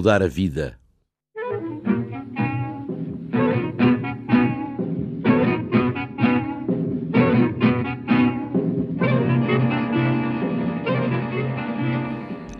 Mudar 0.00 0.22
a 0.22 0.28
vida. 0.28 0.78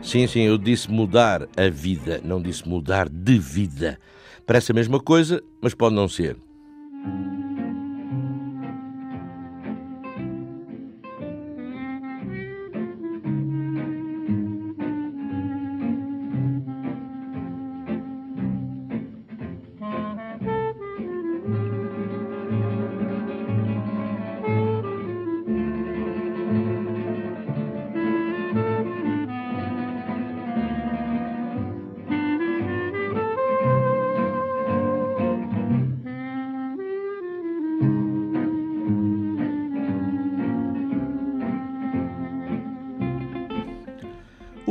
Sim, 0.03 0.27
sim, 0.27 0.41
eu 0.41 0.59
disse 0.59 0.91
mudar 0.91 1.49
a 1.57 1.71
vida, 1.71 2.21
não 2.23 2.43
disse 2.43 2.69
mudar 2.69 3.09
de 3.09 3.38
vida. 3.38 3.99
Parece 4.47 4.73
a 4.73 4.75
mesma 4.75 5.01
coisa, 5.01 5.43
mas 5.63 5.73
pode 5.73 5.95
não 5.95 6.09
ser. 6.09 6.37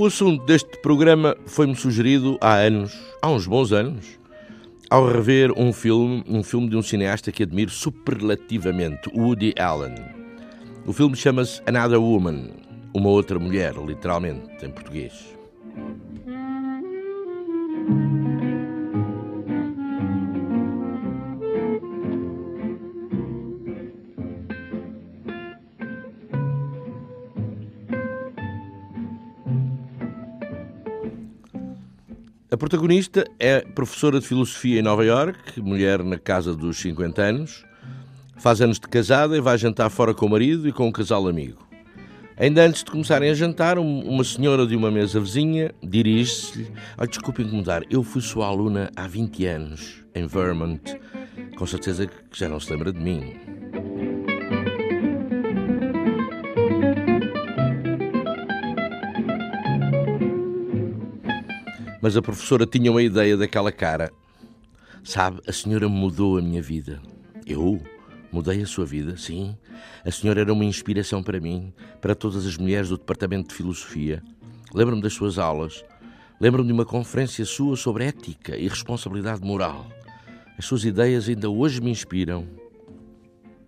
Assunto 0.10 0.44
deste 0.44 0.76
programa 0.82 1.38
foi-me 1.46 1.76
sugerido 1.76 2.36
há 2.42 2.56
anos, 2.56 2.92
há 3.22 3.30
uns 3.30 3.46
bons 3.46 3.72
anos, 3.72 4.20
ao 4.90 5.08
rever 5.08 5.52
um 5.56 5.72
filme, 5.72 6.24
um 6.28 6.42
filme 6.42 6.68
de 6.68 6.76
um 6.76 6.82
cineasta 6.82 7.32
que 7.32 7.44
admiro 7.44 7.70
superlativamente, 7.70 9.08
Woody 9.16 9.54
Allen. 9.58 9.94
O 10.84 10.92
filme 10.92 11.16
chama-se 11.16 11.62
Another 11.68 12.02
Woman, 12.02 12.50
uma 12.92 13.10
outra 13.10 13.38
mulher, 13.38 13.76
literalmente, 13.76 14.66
em 14.66 14.72
português. 14.72 15.14
Protagonista 32.60 33.26
é 33.40 33.62
professora 33.62 34.20
de 34.20 34.28
filosofia 34.28 34.80
em 34.80 34.84
Nova 34.84 35.04
York, 35.06 35.62
mulher 35.62 36.04
na 36.04 36.20
casa 36.20 36.54
dos 36.54 36.78
50 36.78 37.22
anos, 37.22 37.66
faz 38.38 38.60
anos 38.60 38.78
de 38.78 38.88
casada 38.88 39.36
e 39.38 39.40
vai 39.40 39.58
jantar 39.58 39.90
fora 39.90 40.14
com 40.14 40.26
o 40.26 40.30
marido 40.30 40.68
e 40.68 40.74
com 40.74 40.86
um 40.86 40.92
casal 40.92 41.26
amigo. 41.26 41.66
Ainda 42.36 42.66
antes 42.66 42.84
de 42.84 42.92
começarem 42.92 43.30
a 43.30 43.34
jantar, 43.34 43.80
uma 43.80 44.24
senhora 44.26 44.68
de 44.68 44.76
uma 44.76 44.92
mesa 44.92 45.22
vizinha 45.22 45.74
dirige-se-lhe: 45.82 46.72
oh, 46.98 47.08
Desculpe 47.08 47.44
incomodar, 47.44 47.84
eu 47.90 48.04
fui 48.04 48.22
sua 48.22 48.48
aluna 48.48 48.92
há 48.94 49.08
20 49.08 49.46
anos, 49.46 50.04
em 50.14 50.28
Vermont. 50.28 51.00
Com 51.58 51.66
certeza 51.66 52.08
que 52.08 52.14
já 52.34 52.50
não 52.50 52.60
se 52.60 52.72
lembra 52.72 52.92
de 52.92 53.00
mim. 53.00 53.36
Mas 62.02 62.16
a 62.16 62.22
professora 62.22 62.66
tinha 62.66 62.92
uma 62.92 63.02
ideia 63.02 63.36
daquela 63.36 63.72
cara. 63.72 64.12
Sabe, 65.04 65.42
a 65.48 65.52
senhora 65.52 65.90
mudou 65.90 66.38
a 66.38 66.42
minha 66.42 66.62
vida. 66.62 67.02
Eu? 67.46 67.82
Mudei 68.32 68.62
a 68.62 68.66
sua 68.66 68.86
vida, 68.86 69.18
sim. 69.18 69.58
A 70.06 70.12
senhora 70.12 70.42
era 70.42 70.54
uma 70.54 70.64
inspiração 70.64 71.24
para 71.24 71.40
mim, 71.40 71.74
para 72.00 72.14
todas 72.14 72.46
as 72.46 72.58
mulheres 72.58 72.90
do 72.90 72.98
Departamento 72.98 73.50
de 73.50 73.56
Filosofia. 73.56 74.22
Lembro-me 74.74 75.02
das 75.02 75.14
suas 75.14 75.40
aulas. 75.40 75.84
Lembro-me 76.40 76.68
de 76.68 76.74
uma 76.74 76.86
conferência 76.86 77.44
sua 77.44 77.76
sobre 77.76 78.06
ética 78.06 78.56
e 78.56 78.68
responsabilidade 78.68 79.42
moral. 79.42 79.88
As 80.58 80.66
suas 80.66 80.84
ideias 80.86 81.28
ainda 81.28 81.50
hoje 81.50 81.82
me 81.82 81.90
inspiram. 81.90 82.48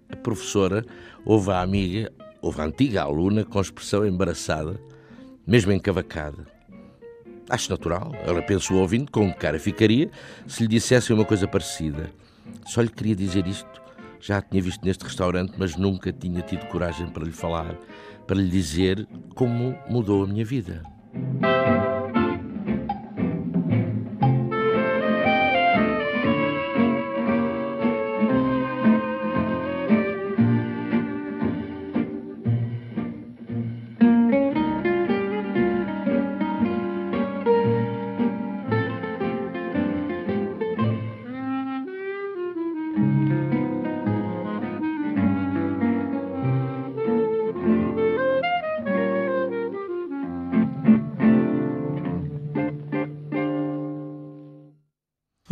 A 0.09 0.15
professora 0.15 0.85
ouve 1.25 1.51
a 1.51 1.61
amiga, 1.61 2.11
ouve 2.41 2.61
a 2.61 2.65
antiga 2.65 3.01
aluna 3.01 3.43
com 3.43 3.59
expressão 3.59 4.05
embaraçada, 4.05 4.79
mesmo 5.47 5.71
encavacada. 5.71 6.50
Acho 7.51 7.69
natural. 7.69 8.13
Ela 8.25 8.41
pensou 8.41 8.77
ouvindo 8.77 9.11
com 9.11 9.27
que 9.27 9.33
cara 9.33 9.59
ficaria 9.59 10.09
se 10.47 10.63
lhe 10.63 10.69
dissessem 10.69 11.13
uma 11.13 11.25
coisa 11.25 11.45
parecida. 11.45 12.09
Só 12.65 12.79
lhe 12.79 12.87
queria 12.87 13.13
dizer 13.13 13.45
isto. 13.45 13.81
Já 14.21 14.37
a 14.37 14.41
tinha 14.41 14.61
visto 14.61 14.85
neste 14.85 15.03
restaurante, 15.03 15.55
mas 15.57 15.75
nunca 15.75 16.13
tinha 16.13 16.41
tido 16.41 16.65
coragem 16.67 17.07
para 17.07 17.25
lhe 17.25 17.31
falar, 17.33 17.75
para 18.25 18.37
lhe 18.37 18.49
dizer 18.49 19.05
como 19.35 19.77
mudou 19.89 20.23
a 20.23 20.27
minha 20.27 20.45
vida. 20.45 20.81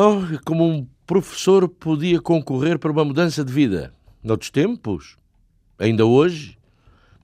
Oh, 0.01 0.21
como 0.45 0.65
um 0.65 0.87
professor 1.05 1.67
podia 1.67 2.21
concorrer 2.21 2.79
para 2.79 2.89
uma 2.89 3.03
mudança 3.03 3.43
de 3.43 3.51
vida? 3.51 3.93
Noutros 4.23 4.49
tempos? 4.49 5.17
Ainda 5.77 6.05
hoje? 6.05 6.57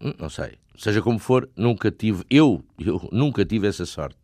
Hum, 0.02 0.14
não 0.20 0.30
sei. 0.30 0.56
Seja 0.78 1.02
como 1.02 1.18
for, 1.18 1.50
nunca 1.56 1.90
tive, 1.90 2.26
eu, 2.30 2.62
eu 2.78 3.08
nunca 3.14 3.46
tive 3.46 3.66
essa 3.66 3.86
sorte. 3.86 4.18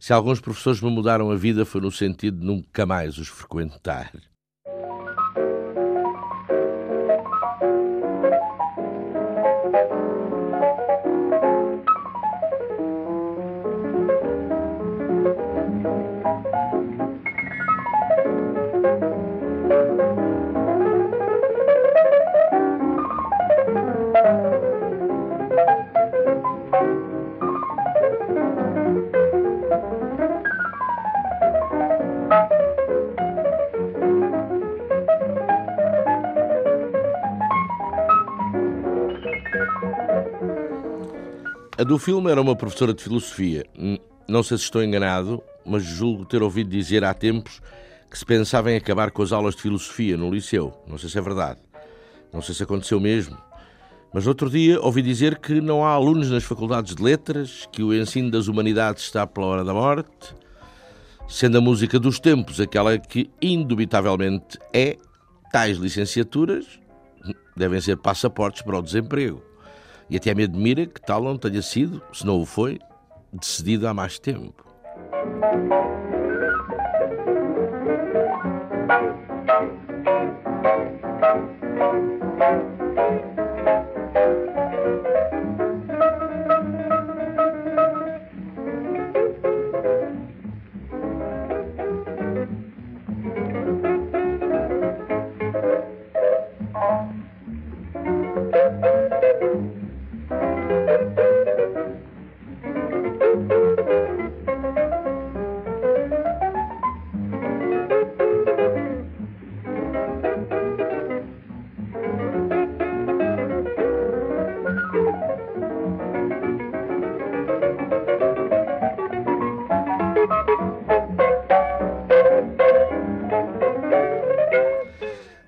Se 0.00 0.12
alguns 0.12 0.40
professores 0.40 0.80
me 0.80 0.90
mudaram 0.90 1.30
a 1.30 1.36
vida 1.36 1.64
foi 1.64 1.82
no 1.82 1.92
sentido 1.92 2.40
de 2.40 2.44
nunca 2.44 2.84
mais 2.84 3.16
os 3.16 3.28
frequentar. 3.28 4.10
A 41.84 41.86
do 41.86 41.98
filme 41.98 42.30
era 42.30 42.40
uma 42.40 42.56
professora 42.56 42.94
de 42.94 43.02
filosofia. 43.02 43.66
Não 44.26 44.42
sei 44.42 44.56
se 44.56 44.64
estou 44.64 44.82
enganado, 44.82 45.42
mas 45.66 45.82
julgo 45.82 46.24
ter 46.24 46.42
ouvido 46.42 46.70
dizer 46.70 47.04
há 47.04 47.12
tempos 47.12 47.60
que 48.10 48.18
se 48.18 48.24
pensava 48.24 48.72
em 48.72 48.76
acabar 48.76 49.10
com 49.10 49.22
as 49.22 49.32
aulas 49.32 49.54
de 49.54 49.60
filosofia 49.60 50.16
no 50.16 50.30
liceu. 50.30 50.72
Não 50.86 50.96
sei 50.96 51.10
se 51.10 51.18
é 51.18 51.20
verdade. 51.20 51.60
Não 52.32 52.40
sei 52.40 52.54
se 52.54 52.62
aconteceu 52.62 52.98
mesmo. 52.98 53.36
Mas 54.14 54.26
outro 54.26 54.48
dia 54.48 54.80
ouvi 54.80 55.02
dizer 55.02 55.36
que 55.36 55.60
não 55.60 55.84
há 55.84 55.90
alunos 55.90 56.30
nas 56.30 56.42
faculdades 56.42 56.94
de 56.94 57.02
letras, 57.02 57.68
que 57.70 57.82
o 57.82 57.92
ensino 57.92 58.30
das 58.30 58.48
humanidades 58.48 59.02
está 59.02 59.26
pela 59.26 59.48
hora 59.48 59.62
da 59.62 59.74
morte, 59.74 60.34
sendo 61.28 61.58
a 61.58 61.60
música 61.60 62.00
dos 62.00 62.18
tempos 62.18 62.60
aquela 62.60 62.96
que 62.98 63.30
indubitavelmente 63.42 64.58
é, 64.72 64.96
tais 65.52 65.76
licenciaturas 65.76 66.64
devem 67.54 67.78
ser 67.78 67.98
passaportes 67.98 68.62
para 68.62 68.78
o 68.78 68.82
desemprego. 68.82 69.52
E 70.08 70.16
até 70.16 70.34
me 70.34 70.44
admira 70.44 70.86
que 70.86 71.00
tal 71.00 71.22
não 71.22 71.38
tenha 71.38 71.62
sido, 71.62 72.02
se 72.12 72.26
não 72.26 72.40
o 72.40 72.46
foi, 72.46 72.78
decidido 73.32 73.88
há 73.88 73.94
mais 73.94 74.18
tempo. 74.18 74.64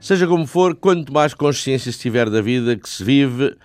Seja 0.06 0.25
como 0.25 0.47
for, 0.47 0.76
quanto 0.76 1.12
mais 1.12 1.35
consciência 1.35 1.91
se 1.91 1.99
tiver 1.99 2.31
da 2.31 2.41
vida 2.41 2.76
que 2.76 2.88
se 2.88 3.03
vive, 3.03 3.56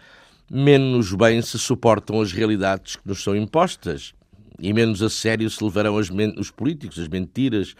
menos 0.50 1.14
bem 1.14 1.40
se 1.40 1.60
suportam 1.60 2.20
as 2.20 2.32
realidades 2.32 2.96
que 2.96 3.08
nos 3.08 3.24
são 3.24 3.36
impostas 3.36 4.16
e 4.58 4.74
menos 4.74 5.04
a 5.04 5.10
sério 5.12 5.48
se 5.52 5.64
levarão 5.64 5.94
os 5.96 6.50
políticos, 6.50 6.98
as 6.98 7.08
mentiras, 7.08 7.76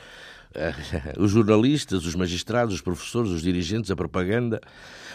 os 1.18 1.32
jornalistas, 1.32 2.06
os 2.06 2.14
magistrados, 2.14 2.76
os 2.76 2.82
professores, 2.82 3.32
os 3.32 3.42
dirigentes, 3.42 3.90
a 3.90 3.96
propaganda. 3.96 4.62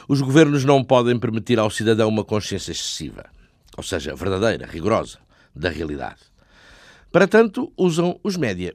Os 0.09 0.21
governos 0.21 0.65
não 0.65 0.83
podem 0.83 1.17
permitir 1.17 1.61
ao 1.61 1.71
cidadão 1.71 2.09
uma 2.09 2.25
consciência 2.25 2.73
excessiva, 2.73 3.27
ou 3.77 3.85
seja, 3.85 4.13
verdadeira, 4.17 4.67
rigorosa, 4.67 5.19
da 5.55 5.71
realidade. 5.71 6.19
Para 7.13 7.29
tanto, 7.29 7.73
usam 7.77 8.19
os 8.25 8.37
média. 8.37 8.75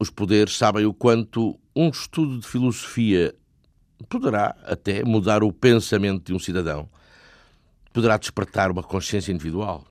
Os 0.00 0.08
poderes 0.08 0.56
sabem 0.56 0.86
o 0.86 0.94
quanto 0.94 1.60
um 1.76 1.90
estudo 1.90 2.38
de 2.38 2.46
filosofia 2.46 3.34
poderá 4.08 4.54
até 4.64 5.04
mudar 5.04 5.42
o 5.42 5.52
pensamento 5.52 6.26
de 6.26 6.34
um 6.34 6.38
cidadão, 6.38 6.88
poderá 7.92 8.16
despertar 8.16 8.70
uma 8.70 8.82
consciência 8.82 9.32
individual. 9.32 9.84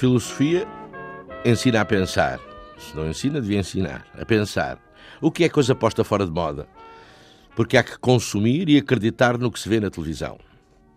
Filosofia 0.00 0.66
ensina 1.44 1.82
a 1.82 1.84
pensar. 1.84 2.40
Se 2.78 2.96
não 2.96 3.10
ensina, 3.10 3.38
devia 3.38 3.58
ensinar 3.58 4.06
a 4.18 4.24
pensar. 4.24 4.78
O 5.20 5.30
que 5.30 5.44
é 5.44 5.48
coisa 5.50 5.74
posta 5.74 6.02
fora 6.02 6.24
de 6.24 6.32
moda? 6.32 6.66
Porque 7.54 7.76
há 7.76 7.82
que 7.82 7.98
consumir 7.98 8.70
e 8.70 8.78
acreditar 8.78 9.36
no 9.36 9.52
que 9.52 9.60
se 9.60 9.68
vê 9.68 9.78
na 9.78 9.90
televisão. 9.90 10.38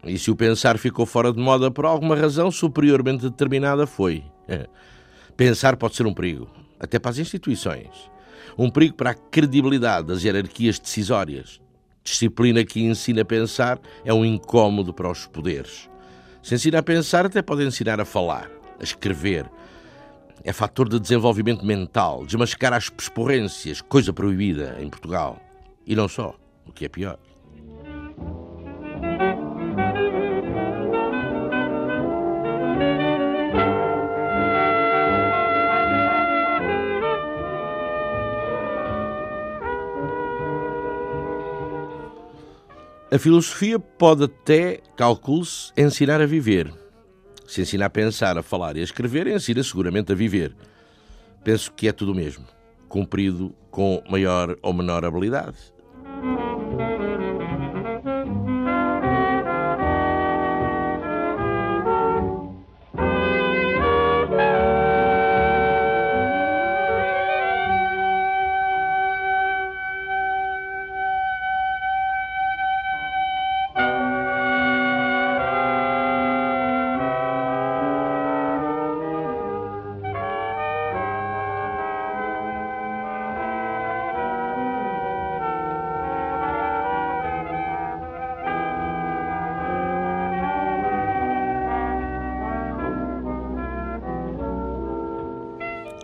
E 0.05 0.17
se 0.17 0.31
o 0.31 0.37
pensar 0.37 0.77
ficou 0.77 1.05
fora 1.05 1.33
de 1.33 1.39
moda 1.39 1.69
por 1.69 1.85
alguma 1.85 2.15
razão 2.15 2.49
superiormente 2.49 3.23
determinada, 3.23 3.85
foi. 3.85 4.23
Pensar 5.35 5.75
pode 5.75 5.95
ser 5.95 6.05
um 6.05 6.13
perigo, 6.13 6.47
até 6.79 6.97
para 6.97 7.11
as 7.11 7.17
instituições. 7.17 8.09
Um 8.57 8.69
perigo 8.69 8.95
para 8.95 9.09
a 9.09 9.15
credibilidade 9.15 10.07
das 10.07 10.23
hierarquias 10.23 10.79
decisórias. 10.79 11.59
Disciplina 12.05 12.63
que 12.63 12.81
ensina 12.81 13.23
a 13.23 13.25
pensar 13.25 13.81
é 14.05 14.13
um 14.13 14.23
incômodo 14.23 14.93
para 14.93 15.11
os 15.11 15.25
poderes. 15.25 15.89
Se 16.41 16.55
ensina 16.55 16.79
a 16.79 16.83
pensar, 16.83 17.25
até 17.25 17.41
pode 17.41 17.65
ensinar 17.65 17.99
a 17.99 18.05
falar 18.05 18.62
a 18.83 18.85
escrever. 18.85 19.49
É 20.43 20.51
fator 20.51 20.89
de 20.89 20.99
desenvolvimento 20.99 21.65
mental, 21.65 22.25
desmascarar 22.25 22.77
as 22.77 22.89
pesporrências, 22.89 23.81
coisa 23.81 24.11
proibida 24.11 24.77
em 24.79 24.89
Portugal. 24.89 25.39
E 25.87 25.95
não 25.95 26.07
só, 26.07 26.35
o 26.67 26.71
que 26.71 26.85
é 26.85 26.89
pior. 26.89 27.17
A 43.09 43.19
filosofia 43.19 43.77
pode 43.77 44.23
até, 44.23 44.79
calcule-se, 44.97 45.71
ensinar 45.77 46.19
a 46.19 46.25
viver. 46.25 46.82
Se 47.53 47.61
ensina 47.61 47.85
a 47.85 47.89
pensar, 47.89 48.35
a 48.35 48.41
falar 48.41 48.77
e 48.77 48.79
a 48.79 48.83
escrever, 48.83 49.27
ensina 49.27 49.61
seguramente 49.61 50.11
a 50.11 50.15
viver. 50.15 50.55
Penso 51.43 51.71
que 51.71 51.87
é 51.87 51.91
tudo 51.91 52.11
o 52.11 52.15
mesmo, 52.15 52.43
cumprido 52.89 53.53
com 53.69 54.01
maior 54.09 54.57
ou 54.63 54.73
menor 54.73 55.05
habilidade. 55.05 55.55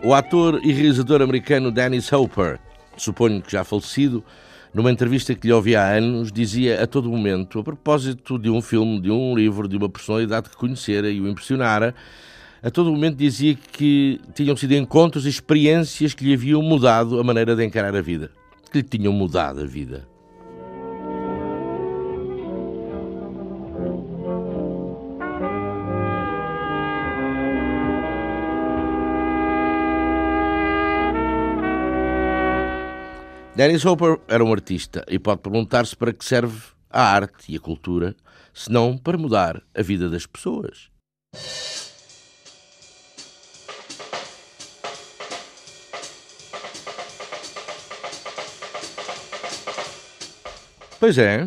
O 0.02 0.14
ator 0.14 0.60
e 0.64 0.72
realizador 0.72 1.20
americano 1.20 1.70
Dennis 1.70 2.10
Hopper, 2.10 2.58
suponho 2.96 3.42
que 3.42 3.52
já 3.52 3.62
falecido, 3.64 4.24
numa 4.72 4.90
entrevista 4.90 5.34
que 5.34 5.46
lhe 5.46 5.52
ouvi 5.52 5.76
há 5.76 5.90
anos, 5.90 6.32
dizia 6.32 6.82
a 6.82 6.86
todo 6.86 7.10
momento, 7.10 7.58
a 7.58 7.62
propósito 7.62 8.38
de 8.38 8.48
um 8.48 8.62
filme, 8.62 8.98
de 8.98 9.10
um 9.10 9.34
livro, 9.34 9.68
de 9.68 9.76
uma 9.76 9.90
personalidade 9.90 10.48
que 10.48 10.56
conhecera 10.56 11.10
e 11.10 11.20
o 11.20 11.28
impressionara, 11.28 11.94
a 12.62 12.70
todo 12.70 12.90
momento 12.90 13.16
dizia 13.16 13.54
que 13.54 14.18
tinham 14.34 14.56
sido 14.56 14.72
encontros 14.72 15.26
e 15.26 15.28
experiências 15.28 16.14
que 16.14 16.24
lhe 16.24 16.32
haviam 16.32 16.62
mudado 16.62 17.20
a 17.20 17.24
maneira 17.24 17.54
de 17.54 17.62
encarar 17.62 17.94
a 17.94 18.00
vida, 18.00 18.30
que 18.72 18.78
lhe 18.78 18.82
tinham 18.82 19.12
mudado 19.12 19.60
a 19.60 19.66
vida. 19.66 20.09
Dennis 33.60 33.84
Hopper 33.84 34.18
era 34.26 34.42
um 34.42 34.50
artista 34.50 35.04
e 35.06 35.18
pode 35.18 35.42
perguntar-se 35.42 35.94
para 35.94 36.14
que 36.14 36.24
serve 36.24 36.58
a 36.88 37.02
arte 37.02 37.52
e 37.52 37.56
a 37.56 37.60
cultura, 37.60 38.16
se 38.54 38.72
não 38.72 38.96
para 38.96 39.18
mudar 39.18 39.62
a 39.76 39.82
vida 39.82 40.08
das 40.08 40.24
pessoas. 40.24 40.88
Pois 50.98 51.18
é, 51.18 51.46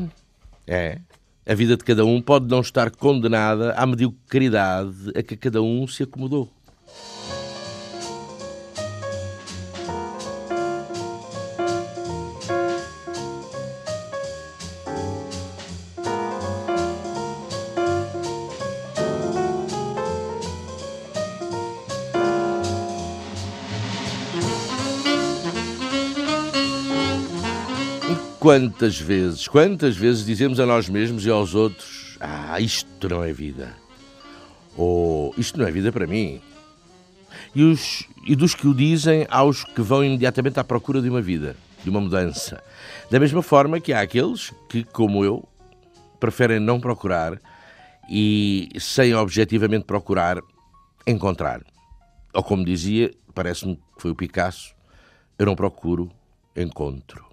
é. 0.67 1.00
A 1.48 1.55
vida 1.55 1.75
de 1.75 1.84
cada 1.84 2.05
um 2.05 2.22
pode 2.22 2.46
não 2.48 2.62
estar 2.62 2.91
condenada 2.91 3.74
à 3.74 3.88
mediocridade 3.88 5.10
a 5.15 5.24
que 5.24 5.36
cada 5.36 5.63
um 5.63 5.88
se 5.88 6.03
acomodou. 6.03 6.48
Quantas 28.43 29.00
vezes, 29.00 29.47
quantas 29.47 29.95
vezes 29.95 30.25
dizemos 30.25 30.59
a 30.59 30.65
nós 30.65 30.89
mesmos 30.89 31.25
e 31.25 31.29
aos 31.29 31.55
outros: 31.55 32.17
Ah, 32.19 32.59
isto 32.59 33.07
não 33.07 33.23
é 33.23 33.31
vida. 33.31 33.73
Ou 34.75 35.33
isto 35.38 35.57
não 35.57 35.65
é 35.65 35.71
vida 35.71 35.93
para 35.93 36.05
mim. 36.05 36.41
E, 37.55 37.63
os, 37.63 38.05
e 38.27 38.35
dos 38.35 38.53
que 38.53 38.67
o 38.67 38.73
dizem, 38.73 39.25
aos 39.29 39.63
que 39.63 39.81
vão 39.81 40.03
imediatamente 40.03 40.59
à 40.59 40.63
procura 40.65 41.01
de 41.01 41.09
uma 41.09 41.21
vida, 41.21 41.55
de 41.85 41.89
uma 41.89 42.01
mudança. 42.01 42.62
Da 43.09 43.17
mesma 43.17 43.41
forma 43.41 43.79
que 43.79 43.93
há 43.93 44.01
aqueles 44.01 44.53
que, 44.67 44.83
como 44.83 45.23
eu, 45.23 45.47
preferem 46.19 46.59
não 46.59 46.81
procurar 46.81 47.39
e, 48.09 48.67
sem 48.77 49.15
objetivamente 49.15 49.85
procurar, 49.85 50.41
encontrar. 51.07 51.62
Ou 52.33 52.43
como 52.43 52.65
dizia, 52.65 53.09
parece-me 53.33 53.77
que 53.77 54.01
foi 54.01 54.12
o 54.12 54.15
Picasso, 54.15 54.75
eu 55.39 55.45
não 55.45 55.55
procuro, 55.55 56.12
encontro. 56.57 57.32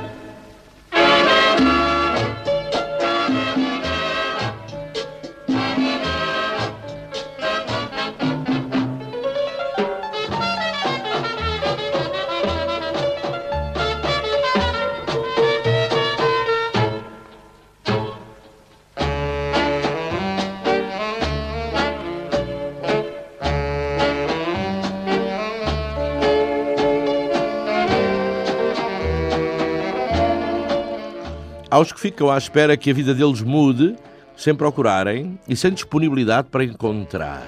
aos 31.81 31.91
que 31.91 31.99
ficam 31.99 32.29
à 32.29 32.37
espera 32.37 32.77
que 32.77 32.91
a 32.91 32.93
vida 32.93 33.11
deles 33.11 33.41
mude, 33.41 33.95
sem 34.37 34.53
procurarem 34.53 35.39
e 35.47 35.55
sem 35.55 35.73
disponibilidade 35.73 36.47
para 36.51 36.63
encontrar. 36.63 37.47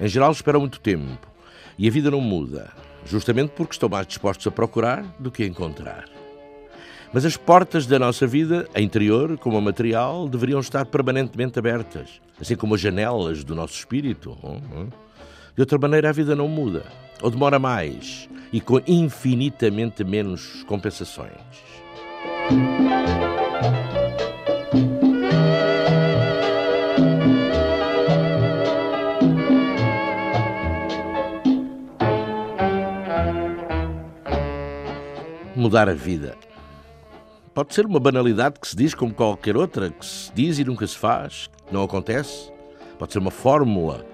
Em 0.00 0.08
geral, 0.08 0.32
esperam 0.32 0.58
muito 0.58 0.80
tempo 0.80 1.28
e 1.78 1.86
a 1.86 1.90
vida 1.90 2.10
não 2.10 2.20
muda, 2.20 2.70
justamente 3.06 3.50
porque 3.50 3.74
estão 3.74 3.88
mais 3.88 4.08
dispostos 4.08 4.44
a 4.48 4.50
procurar 4.50 5.04
do 5.20 5.30
que 5.30 5.44
a 5.44 5.46
encontrar. 5.46 6.06
Mas 7.12 7.24
as 7.24 7.36
portas 7.36 7.86
da 7.86 7.96
nossa 7.96 8.26
vida, 8.26 8.68
a 8.74 8.80
interior 8.80 9.38
como 9.38 9.56
a 9.56 9.60
material, 9.60 10.28
deveriam 10.28 10.58
estar 10.58 10.84
permanentemente 10.86 11.60
abertas, 11.60 12.20
assim 12.40 12.56
como 12.56 12.74
as 12.74 12.80
janelas 12.80 13.44
do 13.44 13.54
nosso 13.54 13.74
espírito. 13.74 14.36
De 15.54 15.62
outra 15.62 15.78
maneira, 15.78 16.08
a 16.08 16.12
vida 16.12 16.34
não 16.34 16.48
muda, 16.48 16.84
ou 17.22 17.30
demora 17.30 17.60
mais 17.60 18.28
e 18.52 18.60
com 18.60 18.80
infinitamente 18.84 20.02
menos 20.02 20.64
compensações. 20.64 21.30
Mudar 35.62 35.88
a 35.88 35.94
vida. 35.94 36.36
Pode 37.54 37.74
ser 37.74 37.86
uma 37.86 38.00
banalidade 38.00 38.58
que 38.58 38.66
se 38.66 38.74
diz 38.74 38.94
como 38.94 39.14
qualquer 39.14 39.56
outra, 39.56 39.90
que 39.90 40.04
se 40.04 40.32
diz 40.34 40.58
e 40.58 40.64
nunca 40.64 40.86
se 40.86 40.96
faz, 40.96 41.48
que 41.66 41.72
não 41.72 41.82
acontece. 41.84 42.50
Pode 42.98 43.12
ser 43.12 43.18
uma 43.18 43.30
fórmula, 43.30 44.04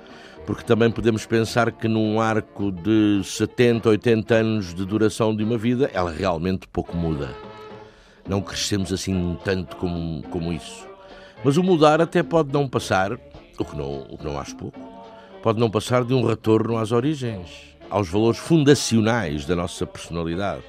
porque 0.47 0.63
também 0.63 0.91
podemos 0.91 1.25
pensar 1.25 1.73
que 1.73 1.89
num 1.89 2.21
arco 2.21 2.71
de 2.71 3.23
70, 3.25 3.89
80 3.89 4.35
anos 4.35 4.75
de 4.75 4.85
duração 4.85 5.35
de 5.35 5.43
uma 5.43 5.57
vida, 5.57 5.91
ela 5.95 6.11
realmente 6.11 6.69
pouco 6.69 6.97
muda 6.97 7.31
não 8.29 8.43
crescemos 8.43 8.93
assim 8.93 9.37
tanto 9.43 9.75
como, 9.77 10.23
como 10.29 10.53
isso. 10.53 10.87
Mas 11.43 11.57
o 11.57 11.63
mudar 11.63 12.01
até 12.01 12.23
pode 12.23 12.53
não 12.53 12.69
passar, 12.69 13.13
o 13.13 13.65
que 13.65 13.77
não, 13.77 14.03
o 14.03 14.19
que 14.19 14.25
não 14.25 14.39
acho 14.39 14.55
pouco, 14.55 14.79
pode 15.43 15.59
não 15.59 15.71
passar 15.71 16.05
de 16.05 16.13
um 16.13 16.25
retorno 16.25 16.77
às 16.77 16.93
origens, 16.93 17.49
aos 17.89 18.09
valores 18.09 18.39
fundacionais 18.39 19.47
da 19.47 19.57
nossa 19.57 19.87
personalidade. 19.87 20.63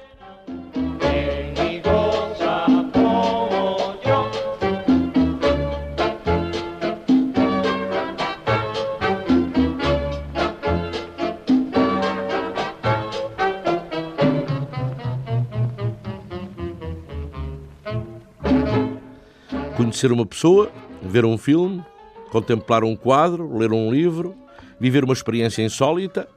Conhecer 19.76 20.12
uma 20.12 20.26
pessoa, 20.26 20.70
ver 21.02 21.24
um 21.24 21.36
filme, 21.36 21.84
contemplar 22.30 22.84
um 22.84 22.94
quadro, 22.94 23.56
ler 23.56 23.72
um 23.72 23.90
livro, 23.90 24.34
viver 24.78 25.04
uma 25.04 25.12
experiência 25.12 25.62
insólita, 25.62 26.28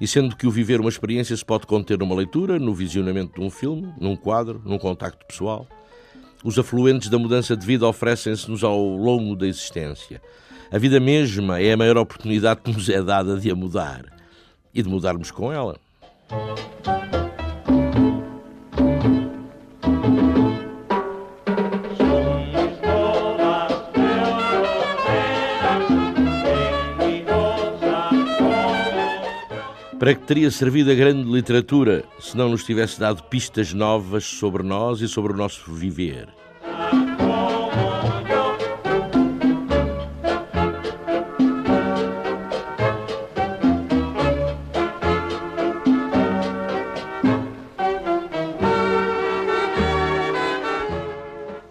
e 0.00 0.06
sendo 0.06 0.36
que 0.36 0.46
o 0.46 0.50
viver 0.50 0.80
uma 0.80 0.88
experiência 0.88 1.36
se 1.36 1.44
pode 1.44 1.66
conter 1.66 1.98
numa 1.98 2.14
leitura, 2.14 2.58
no 2.58 2.74
visionamento 2.74 3.40
de 3.40 3.46
um 3.46 3.50
filme, 3.50 3.92
num 3.98 4.16
quadro, 4.16 4.60
num 4.64 4.78
contacto 4.78 5.24
pessoal, 5.26 5.66
os 6.44 6.58
afluentes 6.58 7.08
da 7.08 7.18
mudança 7.18 7.56
de 7.56 7.66
vida 7.66 7.86
oferecem-se-nos 7.86 8.62
ao 8.62 8.78
longo 8.78 9.34
da 9.34 9.46
existência. 9.46 10.20
A 10.70 10.78
vida 10.78 11.00
mesma 11.00 11.60
é 11.60 11.72
a 11.72 11.76
maior 11.76 11.96
oportunidade 11.96 12.60
que 12.60 12.72
nos 12.72 12.88
é 12.88 13.02
dada 13.02 13.38
de 13.38 13.50
a 13.50 13.54
mudar 13.54 14.04
e 14.74 14.82
de 14.82 14.88
mudarmos 14.88 15.30
com 15.30 15.52
ela. 15.52 15.78
Para 30.06 30.14
que 30.14 30.22
teria 30.22 30.52
servido 30.52 30.92
a 30.92 30.94
grande 30.94 31.28
literatura 31.28 32.04
se 32.20 32.36
não 32.36 32.48
nos 32.48 32.62
tivesse 32.62 33.00
dado 33.00 33.24
pistas 33.24 33.74
novas 33.74 34.24
sobre 34.24 34.62
nós 34.62 35.00
e 35.00 35.08
sobre 35.08 35.32
o 35.32 35.36
nosso 35.36 35.68
viver? 35.74 36.28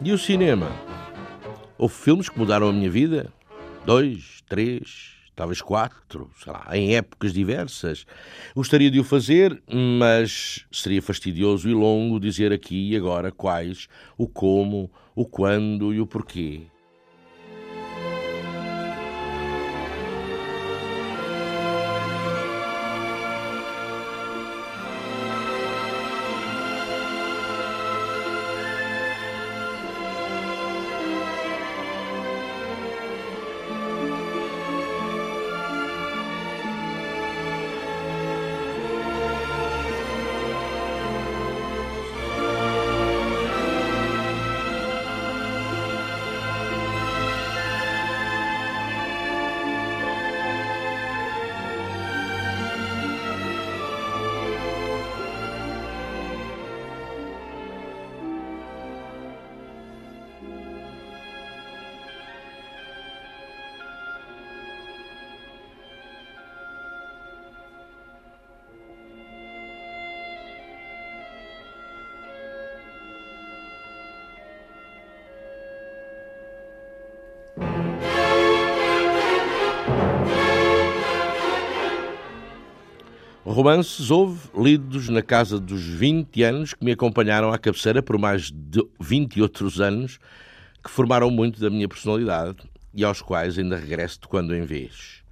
E 0.04 0.12
o 0.12 0.18
cinema? 0.18 0.70
Houve 1.78 1.94
filmes 1.94 2.28
que 2.28 2.38
mudaram 2.38 2.68
a 2.68 2.74
minha 2.74 2.90
vida? 2.90 3.32
Dois, 3.86 4.44
três, 4.50 5.15
talvez 5.36 5.62
quatro, 5.62 6.30
sei 6.42 6.54
lá, 6.54 6.66
em 6.74 6.96
épocas 6.96 7.34
diversas. 7.34 8.06
Gostaria 8.56 8.90
de 8.90 9.00
o 9.00 9.04
fazer, 9.04 9.62
mas 9.68 10.66
seria 10.72 11.02
fastidioso 11.02 11.70
e 11.70 11.74
longo 11.74 12.20
dizer 12.20 12.54
aqui 12.54 12.92
e 12.92 12.96
agora 12.96 13.32
quais, 13.32 13.88
o 14.18 14.28
como, 14.28 14.90
o 15.16 15.26
quando 15.26 15.94
e 15.94 16.00
o 16.00 16.08
porquê. 16.08 16.68
Romances 83.66 84.12
houve, 84.12 84.48
lidos 84.56 85.10
na 85.10 85.24
casa 85.24 85.60
dos 85.60 85.82
20 85.82 86.44
anos, 86.44 86.76
que 86.76 86.86
me 86.86 86.92
acompanharam 86.92 87.52
à 87.52 87.58
cabeceira 87.58 88.00
por 88.04 88.16
mais 88.16 88.52
de 88.52 88.88
20 89.00 89.42
outros 89.42 89.82
anos, 89.82 90.20
que 90.84 90.92
formaram 90.92 91.32
muito 91.32 91.60
da 91.60 91.68
minha 91.68 91.88
personalidade 91.88 92.58
e 92.94 93.04
aos 93.04 93.24
quais 93.24 93.58
ainda 93.58 93.76
regresso 93.76 94.20
de 94.22 94.28
quando 94.28 94.56
em 94.56 94.64
vez. 94.66 95.24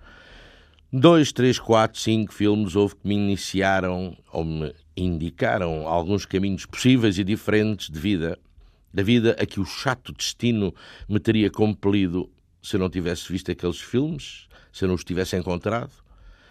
Dois, 0.92 1.32
três, 1.32 1.60
quatro, 1.60 2.02
cinco 2.02 2.34
filmes 2.34 2.76
houve 2.76 2.96
que 2.96 3.08
me 3.08 3.14
iniciaram 3.14 4.18
ou 4.32 4.44
me 4.44 4.74
indicaram 4.98 5.88
alguns 5.88 6.26
caminhos 6.26 6.66
possíveis 6.66 7.20
e 7.20 7.24
diferentes 7.24 7.88
de 7.88 8.00
vida, 8.00 8.40
da 8.92 9.04
vida 9.04 9.38
a 9.40 9.46
que 9.46 9.60
o 9.60 9.66
chato 9.66 10.12
destino 10.12 10.74
me 11.08 11.20
teria 11.20 11.52
compelido 11.52 12.28
se 12.64 12.78
eu 12.78 12.80
não 12.80 12.90
tivesse 12.90 13.32
visto 13.32 13.52
aqueles 13.52 13.80
filmes, 13.80 14.48
se 14.72 14.86
eu 14.86 14.88
não 14.88 14.96
os 14.96 15.04
tivesse 15.04 15.38
encontrado, 15.38 15.92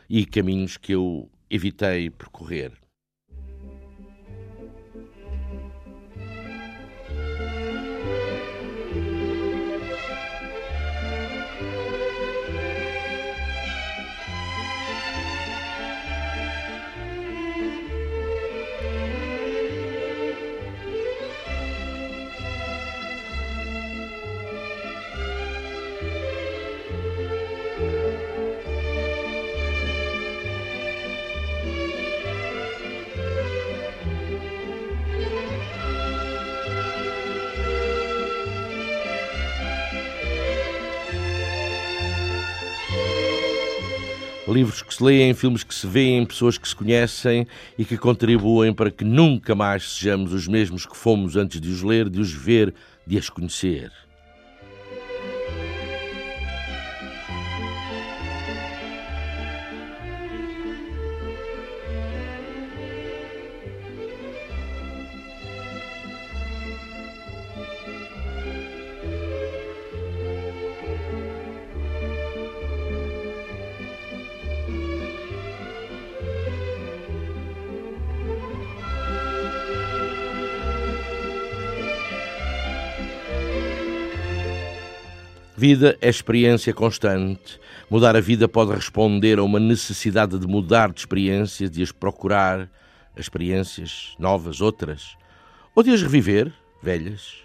e 0.09 0.25
caminhos 0.25 0.77
que 0.77 0.93
eu 0.93 1.29
evitei 1.53 2.09
percorrer. 2.09 2.82
Livros 44.53 44.83
que 44.83 44.95
se 44.95 45.03
leem, 45.03 45.35
filmes 45.35 45.65
que 45.65 45.75
se 45.75 45.87
veem, 45.87 46.25
pessoas 46.27 46.59
que 46.59 46.69
se 46.69 46.77
conhecem 46.77 47.47
e 47.79 47.85
que 47.85 47.97
contribuem 47.97 48.73
para 48.73 48.91
que 48.91 49.05
nunca 49.05 49.55
mais 49.55 49.95
sejamos 49.95 50.33
os 50.33 50.47
mesmos 50.47 50.87
que 50.87 50.97
fomos 50.97 51.37
antes 51.37 51.61
de 51.61 51.69
os 51.69 51.83
ler, 51.83 52.09
de 52.09 52.21
os 52.21 52.33
ver, 52.33 52.75
de 53.07 53.19
as 53.19 53.29
conhecer. 53.29 53.91
Vida 85.63 85.97
é 86.01 86.09
experiência 86.09 86.75
constante. 86.75 87.61
Mudar 87.89 88.17
a 88.17 88.21
vida 88.21 88.49
pode 88.49 88.73
responder 88.73 89.39
a 89.39 89.45
uma 89.45 89.61
necessidade 89.61 90.37
de 90.37 90.45
mudar 90.45 90.91
de 90.91 90.99
experiências, 90.99 91.71
de 91.71 91.81
as 91.85 91.93
procurar, 91.93 92.69
experiências 93.17 94.17
novas, 94.19 94.61
outras, 94.61 95.17
ou 95.73 95.85
de 95.85 95.93
as 95.93 96.03
reviver, 96.03 96.53
velhas. 96.83 97.45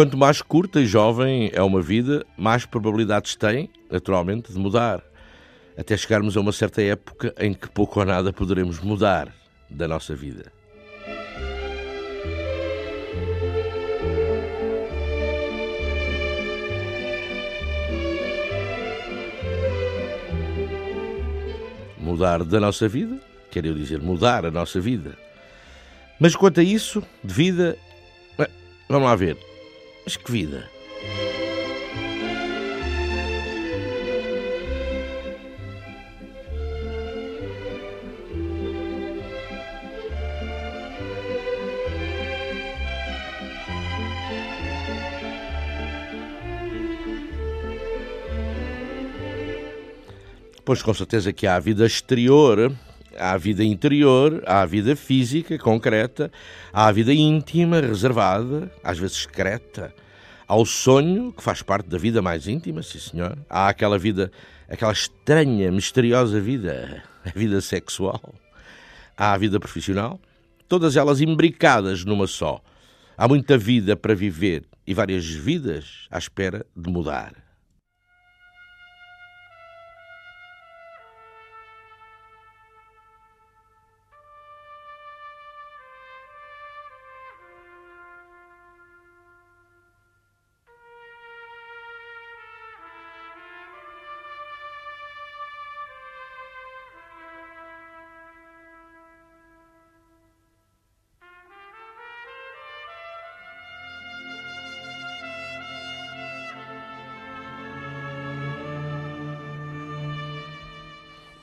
Quanto 0.00 0.16
mais 0.16 0.40
curta 0.40 0.80
e 0.80 0.86
jovem 0.86 1.50
é 1.52 1.60
uma 1.60 1.82
vida, 1.82 2.24
mais 2.34 2.64
probabilidades 2.64 3.36
tem, 3.36 3.68
naturalmente, 3.90 4.50
de 4.50 4.58
mudar. 4.58 5.02
Até 5.76 5.94
chegarmos 5.94 6.38
a 6.38 6.40
uma 6.40 6.52
certa 6.52 6.80
época 6.80 7.34
em 7.38 7.52
que 7.52 7.68
pouco 7.68 8.00
ou 8.00 8.06
nada 8.06 8.32
poderemos 8.32 8.80
mudar 8.80 9.28
da 9.68 9.86
nossa 9.86 10.14
vida. 10.14 10.50
Mudar 21.98 22.42
da 22.42 22.58
nossa 22.58 22.88
vida, 22.88 23.20
quer 23.50 23.66
eu 23.66 23.74
dizer, 23.74 24.00
mudar 24.00 24.46
a 24.46 24.50
nossa 24.50 24.80
vida. 24.80 25.14
Mas 26.18 26.34
quanto 26.34 26.60
a 26.60 26.62
isso, 26.62 27.02
de 27.22 27.34
vida, 27.34 27.76
vamos 28.88 29.06
lá 29.06 29.14
ver. 29.14 29.49
Mas 30.04 30.16
que 30.16 30.32
vida! 30.32 30.68
Pois 50.70 50.82
com 50.82 50.94
certeza 50.94 51.32
que 51.32 51.48
há 51.48 51.56
a 51.56 51.58
vida 51.58 51.84
exterior 51.84 52.72
Há 53.20 53.32
a 53.32 53.36
vida 53.36 53.62
interior, 53.62 54.42
há 54.46 54.62
a 54.62 54.66
vida 54.66 54.96
física, 54.96 55.58
concreta, 55.58 56.32
há 56.72 56.86
a 56.86 56.92
vida 56.92 57.12
íntima, 57.12 57.78
reservada, 57.78 58.72
às 58.82 58.98
vezes 58.98 59.18
secreta. 59.18 59.94
Há 60.48 60.56
o 60.56 60.64
sonho, 60.64 61.30
que 61.30 61.42
faz 61.42 61.60
parte 61.60 61.86
da 61.86 61.98
vida 61.98 62.22
mais 62.22 62.48
íntima, 62.48 62.82
sim 62.82 62.98
senhor. 62.98 63.36
Há 63.48 63.68
aquela 63.68 63.98
vida, 63.98 64.32
aquela 64.68 64.92
estranha, 64.92 65.70
misteriosa 65.70 66.40
vida, 66.40 67.04
a 67.22 67.38
vida 67.38 67.60
sexual. 67.60 68.34
Há 69.14 69.34
a 69.34 69.38
vida 69.38 69.60
profissional, 69.60 70.18
todas 70.66 70.96
elas 70.96 71.20
imbricadas 71.20 72.06
numa 72.06 72.26
só. 72.26 72.58
Há 73.18 73.28
muita 73.28 73.58
vida 73.58 73.96
para 73.96 74.14
viver 74.14 74.64
e 74.86 74.94
várias 74.94 75.26
vidas 75.26 76.08
à 76.10 76.16
espera 76.16 76.64
de 76.74 76.90
mudar. 76.90 77.49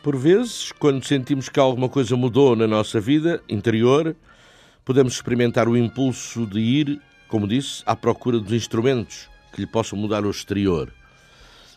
Por 0.07 0.15
vezes, 0.15 0.71
quando 0.71 1.03
sentimos 1.03 1.49
que 1.49 1.59
alguma 1.59 1.89
coisa 1.89 2.15
mudou 2.15 2.55
na 2.55 2.65
nossa 2.65 2.97
vida 2.97 3.43
interior, 3.49 4.15
podemos 4.85 5.11
experimentar 5.11 5.67
o 5.67 5.75
impulso 5.75 6.45
de 6.45 6.61
ir, 6.61 7.01
como 7.27 7.45
disse, 7.45 7.83
à 7.85 7.93
procura 7.93 8.39
dos 8.39 8.53
instrumentos 8.53 9.27
que 9.51 9.59
lhe 9.59 9.67
possam 9.67 9.99
mudar 9.99 10.25
o 10.25 10.31
exterior. 10.31 10.93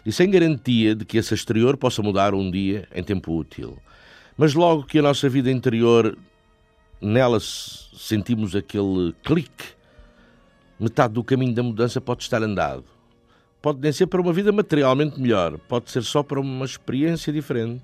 E 0.06 0.12
sem 0.12 0.30
garantia 0.30 0.94
de 0.94 1.04
que 1.04 1.18
esse 1.18 1.34
exterior 1.34 1.76
possa 1.76 2.02
mudar 2.02 2.32
um 2.32 2.48
dia 2.48 2.86
em 2.94 3.02
tempo 3.02 3.36
útil. 3.36 3.76
Mas 4.36 4.54
logo 4.54 4.84
que 4.84 5.00
a 5.00 5.02
nossa 5.02 5.28
vida 5.28 5.50
interior, 5.50 6.16
nela 7.00 7.40
sentimos 7.40 8.54
aquele 8.54 9.12
clique, 9.24 9.74
metade 10.78 11.14
do 11.14 11.24
caminho 11.24 11.52
da 11.52 11.64
mudança 11.64 12.00
pode 12.00 12.22
estar 12.22 12.40
andado. 12.40 12.84
pode 13.60 13.80
nem 13.80 13.90
ser 13.90 14.06
para 14.06 14.20
uma 14.20 14.32
vida 14.32 14.52
materialmente 14.52 15.20
melhor, 15.20 15.58
pode 15.58 15.90
ser 15.90 16.04
só 16.04 16.22
para 16.22 16.38
uma 16.38 16.64
experiência 16.64 17.32
diferente. 17.32 17.82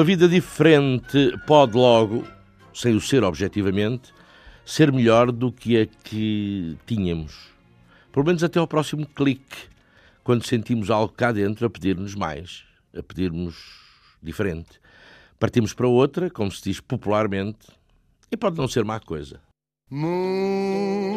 Uma 0.00 0.06
vida 0.06 0.26
diferente 0.26 1.36
pode 1.46 1.76
logo, 1.76 2.26
sem 2.72 2.96
o 2.96 3.00
ser 3.02 3.22
objetivamente, 3.22 4.14
ser 4.64 4.90
melhor 4.90 5.30
do 5.30 5.52
que 5.52 5.78
a 5.78 5.84
que 5.84 6.78
tínhamos. 6.86 7.50
Pelo 8.10 8.24
menos 8.24 8.42
até 8.42 8.58
ao 8.58 8.66
próximo 8.66 9.06
clique, 9.06 9.68
quando 10.24 10.46
sentimos 10.46 10.90
algo 10.90 11.12
cá 11.12 11.32
dentro 11.32 11.66
a 11.66 11.70
pedir-nos 11.70 12.14
mais, 12.14 12.64
a 12.96 13.02
pedir-nos 13.02 13.56
diferente. 14.22 14.80
Partimos 15.38 15.74
para 15.74 15.86
outra, 15.86 16.30
como 16.30 16.50
se 16.50 16.62
diz 16.62 16.80
popularmente, 16.80 17.68
e 18.32 18.38
pode 18.38 18.56
não 18.56 18.68
ser 18.68 18.86
má 18.86 19.00
coisa. 19.00 19.38
Moon 19.90 21.10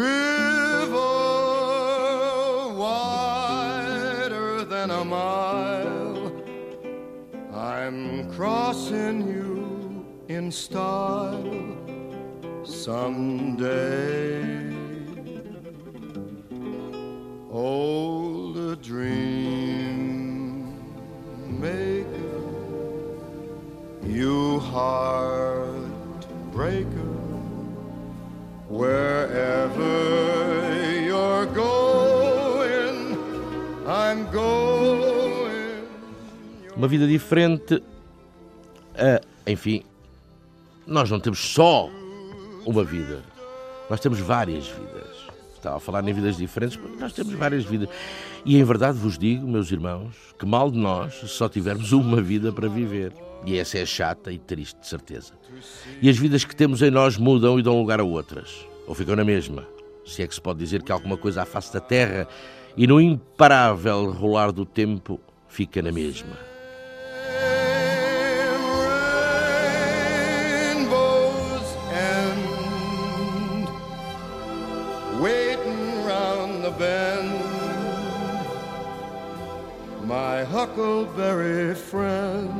River, 0.00 1.04
wider 2.78 4.64
than 4.64 4.90
a 4.90 5.04
mile. 5.04 5.37
I'm 7.88 8.28
crossing 8.32 9.26
you 9.26 10.04
in 10.28 10.52
style 10.52 11.42
someday. 12.62 14.44
Old 17.50 18.82
dream 18.82 20.74
maker, 21.58 22.42
you 24.04 24.60
heartbreaker, 24.60 25.88
wherever 28.68 29.88
Uma 36.78 36.86
vida 36.86 37.08
diferente. 37.08 37.82
ah, 38.94 39.20
enfim, 39.48 39.82
nós 40.86 41.10
não 41.10 41.18
temos 41.18 41.40
só 41.40 41.90
uma 42.64 42.84
vida. 42.84 43.20
Nós 43.90 43.98
temos 43.98 44.20
várias 44.20 44.68
vidas. 44.68 45.26
Estava 45.56 45.78
a 45.78 45.80
falar 45.80 46.06
em 46.06 46.12
vidas 46.12 46.36
diferentes, 46.36 46.78
mas 46.80 47.00
nós 47.00 47.12
temos 47.12 47.34
várias 47.34 47.64
vidas. 47.64 47.88
E 48.44 48.56
em 48.56 48.62
verdade 48.62 48.96
vos 48.96 49.18
digo, 49.18 49.44
meus 49.44 49.72
irmãos, 49.72 50.14
que 50.38 50.46
mal 50.46 50.70
de 50.70 50.78
nós 50.78 51.14
só 51.14 51.48
tivermos 51.48 51.90
uma 51.90 52.22
vida 52.22 52.52
para 52.52 52.68
viver. 52.68 53.12
E 53.44 53.58
essa 53.58 53.76
é 53.78 53.84
chata 53.84 54.30
e 54.30 54.38
triste, 54.38 54.78
de 54.78 54.86
certeza. 54.86 55.32
E 56.00 56.08
as 56.08 56.16
vidas 56.16 56.44
que 56.44 56.54
temos 56.54 56.80
em 56.80 56.92
nós 56.92 57.16
mudam 57.16 57.58
e 57.58 57.62
dão 57.62 57.76
lugar 57.76 57.98
a 57.98 58.04
outras. 58.04 58.64
Ou 58.86 58.94
ficam 58.94 59.16
na 59.16 59.24
mesma. 59.24 59.66
Se 60.06 60.22
é 60.22 60.28
que 60.28 60.34
se 60.34 60.40
pode 60.40 60.60
dizer 60.60 60.84
que 60.84 60.92
alguma 60.92 61.16
coisa 61.16 61.42
à 61.42 61.44
face 61.44 61.72
da 61.72 61.80
terra 61.80 62.28
e 62.76 62.86
no 62.86 63.00
imparável 63.00 64.12
rolar 64.12 64.52
do 64.52 64.64
tempo 64.64 65.20
fica 65.48 65.82
na 65.82 65.90
mesma. 65.90 66.47
Huckleberry 80.78 81.74
friend, 81.74 82.57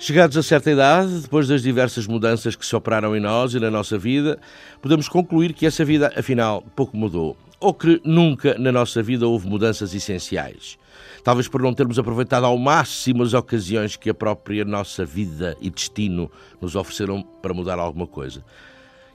Chegados 0.00 0.36
a 0.36 0.44
certa 0.44 0.70
idade, 0.70 1.22
depois 1.22 1.48
das 1.48 1.60
diversas 1.60 2.06
mudanças 2.06 2.54
que 2.54 2.64
se 2.64 2.76
operaram 2.76 3.16
em 3.16 3.20
nós 3.20 3.52
e 3.52 3.58
na 3.58 3.68
nossa 3.68 3.98
vida, 3.98 4.38
podemos 4.80 5.08
concluir 5.08 5.52
que 5.52 5.66
essa 5.66 5.84
vida, 5.84 6.12
afinal, 6.16 6.62
pouco 6.76 6.96
mudou. 6.96 7.36
Ou 7.58 7.74
que 7.74 8.00
nunca 8.04 8.56
na 8.56 8.70
nossa 8.70 9.02
vida 9.02 9.26
houve 9.26 9.48
mudanças 9.48 9.92
essenciais. 9.92 10.78
Talvez 11.24 11.48
por 11.48 11.60
não 11.60 11.74
termos 11.74 11.98
aproveitado 11.98 12.44
ao 12.44 12.56
máximo 12.56 13.24
as 13.24 13.34
ocasiões 13.34 13.96
que 13.96 14.08
a 14.08 14.14
própria 14.14 14.64
nossa 14.64 15.04
vida 15.04 15.56
e 15.60 15.68
destino 15.68 16.30
nos 16.60 16.76
ofereceram 16.76 17.20
para 17.42 17.52
mudar 17.52 17.80
alguma 17.80 18.06
coisa. 18.06 18.44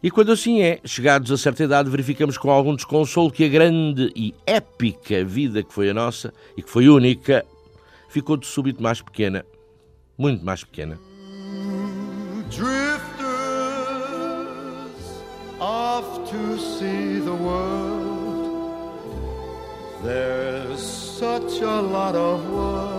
E 0.03 0.11
quando 0.11 0.33
assim 0.33 0.63
é, 0.63 0.81
chegados 0.83 1.31
a 1.31 1.37
certa 1.37 1.63
idade, 1.63 1.89
verificamos 1.89 2.37
com 2.37 2.51
algum 2.51 2.75
desconsolo 2.75 3.31
que 3.31 3.45
a 3.45 3.47
grande 3.47 4.11
e 4.13 4.35
épica 4.45 5.23
vida 5.23 5.63
que 5.63 5.73
foi 5.73 5.89
a 5.89 5.93
nossa 5.93 6.33
e 6.57 6.61
que 6.61 6.69
foi 6.69 6.89
única 6.89 7.45
ficou 8.09 8.35
de 8.35 8.45
súbito 8.45 8.83
mais 8.83 9.01
pequena 9.01 9.45
muito 10.17 10.45
mais 10.45 10.63
pequena. 10.63 10.97
drifters 12.49 13.23
off 15.59 16.29
to 16.29 16.57
see 16.59 17.19
the 17.19 17.33
world. 17.33 18.13
There's 20.03 20.79
such 20.79 21.61
a 21.61 21.81
lot 21.81 22.15
of 22.15 22.45
world. 22.51 22.93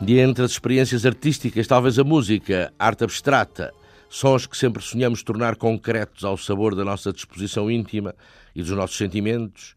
De 0.00 0.18
entre 0.18 0.44
as 0.44 0.50
experiências 0.50 1.06
artísticas, 1.06 1.66
talvez 1.66 1.98
a 1.98 2.04
música, 2.04 2.72
arte 2.78 3.04
abstrata, 3.04 3.72
sons 4.08 4.46
que 4.46 4.56
sempre 4.56 4.82
sonhamos 4.82 5.22
tornar 5.22 5.56
concretos 5.56 6.24
ao 6.24 6.36
sabor 6.36 6.74
da 6.74 6.84
nossa 6.84 7.12
disposição 7.12 7.70
íntima 7.70 8.14
e 8.54 8.62
dos 8.62 8.72
nossos 8.72 8.96
sentimentos, 8.96 9.74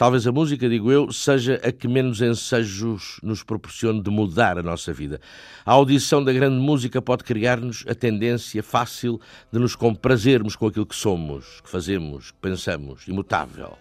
talvez 0.00 0.26
a 0.26 0.32
música, 0.32 0.66
digo 0.66 0.90
eu, 0.90 1.12
seja 1.12 1.60
a 1.62 1.70
que 1.70 1.86
menos 1.86 2.22
ensejos 2.22 3.20
nos 3.22 3.42
proporcione 3.42 4.00
de 4.00 4.08
mudar 4.08 4.56
a 4.56 4.62
nossa 4.62 4.94
vida. 4.94 5.20
A 5.62 5.72
audição 5.72 6.24
da 6.24 6.32
grande 6.32 6.56
música 6.56 7.02
pode 7.02 7.22
criar-nos 7.22 7.84
a 7.86 7.94
tendência 7.94 8.62
fácil 8.62 9.20
de 9.52 9.58
nos 9.58 9.76
comprazermos 9.76 10.56
com 10.56 10.68
aquilo 10.68 10.86
que 10.86 10.96
somos, 10.96 11.60
que 11.62 11.68
fazemos, 11.68 12.30
que 12.30 12.38
pensamos, 12.40 13.06
imutável. 13.06 13.76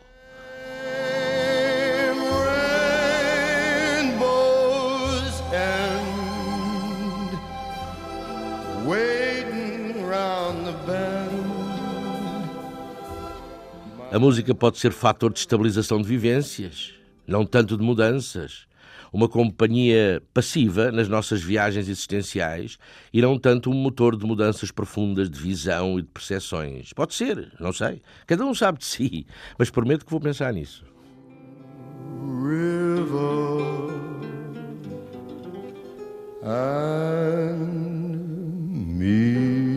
Rainbow's 3.96 5.42
end, 5.54 7.40
A 14.12 14.18
música 14.18 14.56
pode 14.56 14.80
ser 14.80 14.92
fator 14.92 15.32
de 15.32 15.40
estabilização 15.40 16.02
de 16.02 16.08
vivências, 16.08 16.94
não 17.28 17.46
tanto 17.46 17.78
de 17.78 17.84
mudanças. 17.84 18.68
Uma 19.14 19.30
companhia 19.30 20.22
passiva 20.34 20.92
nas 20.92 21.08
nossas 21.08 21.42
viagens 21.42 21.88
existenciais 21.88 22.78
e 23.14 23.22
não 23.22 23.38
tanto 23.38 23.70
um 23.70 23.74
motor 23.74 24.16
de 24.16 24.26
mudanças 24.26 24.72
profundas 24.72 25.30
de 25.30 25.40
visão 25.40 26.00
e 26.00 26.02
de 26.02 26.08
percepções. 26.08 26.92
Pode 26.94 27.14
ser, 27.14 27.52
não 27.60 27.72
sei. 27.72 28.02
Cada 28.26 28.44
um 28.46 28.54
sabe 28.54 28.80
de 28.80 28.86
si, 28.86 29.28
mas 29.58 29.70
prometo 29.70 30.06
que 30.06 30.12
vou 30.12 30.20
pensar 30.20 30.54
nisso. 30.54 30.84
river 32.26 33.60
and 36.44 37.60
me. 38.98 39.69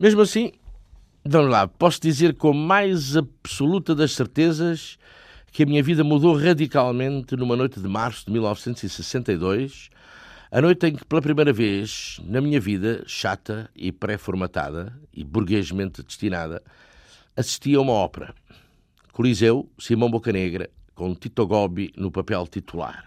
Mesmo 0.00 0.20
assim, 0.20 0.52
vamos 1.24 1.50
lá, 1.50 1.66
posso 1.66 2.00
dizer 2.00 2.36
com 2.36 2.50
a 2.50 2.54
mais 2.54 3.16
absoluta 3.16 3.96
das 3.96 4.12
certezas 4.12 4.96
que 5.50 5.64
a 5.64 5.66
minha 5.66 5.82
vida 5.82 6.04
mudou 6.04 6.36
radicalmente 6.36 7.34
numa 7.34 7.56
noite 7.56 7.80
de 7.80 7.88
março 7.88 8.24
de 8.26 8.30
1962, 8.30 9.90
A 10.50 10.62
noite 10.62 10.86
em 10.86 10.94
que, 10.94 11.04
pela 11.04 11.20
primeira 11.20 11.52
vez 11.52 12.20
na 12.24 12.40
minha 12.40 12.58
vida, 12.58 13.02
chata 13.06 13.68
e 13.76 13.92
pré-formatada 13.92 14.98
e 15.12 15.22
burguesmente 15.22 16.02
destinada, 16.02 16.62
assisti 17.36 17.74
a 17.74 17.80
uma 17.80 17.92
ópera. 17.92 18.34
Coliseu, 19.12 19.68
Simão 19.78 20.10
Bocanegra, 20.10 20.70
com 20.94 21.14
Tito 21.14 21.46
Gobi 21.46 21.92
no 21.96 22.10
papel 22.10 22.46
titular. 22.46 23.04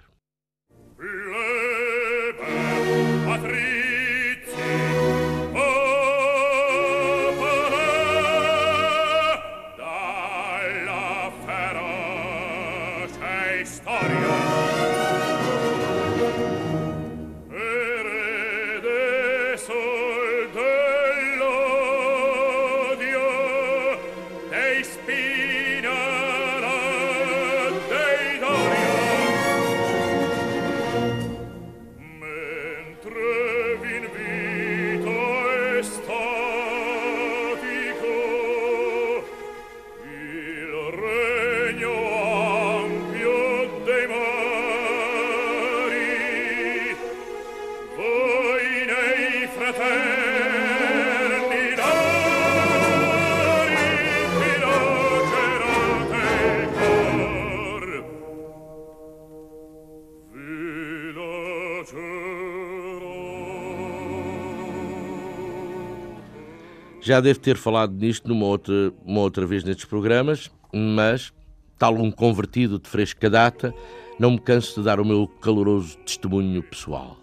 Já 67.01 67.19
devo 67.19 67.39
ter 67.39 67.57
falado 67.57 67.93
nisto 67.93 68.27
numa 68.27 68.45
outra, 68.45 68.93
uma 69.03 69.21
outra 69.21 69.43
vez 69.45 69.63
nestes 69.63 69.85
programas, 69.85 70.51
mas, 70.71 71.33
tal 71.77 71.95
um 71.95 72.11
convertido 72.11 72.77
de 72.77 72.87
fresca 72.87 73.27
data, 73.27 73.73
não 74.19 74.31
me 74.31 74.39
canso 74.39 74.79
de 74.79 74.85
dar 74.85 74.99
o 74.99 75.05
meu 75.05 75.27
caloroso 75.27 75.97
testemunho 76.05 76.61
pessoal. 76.61 77.20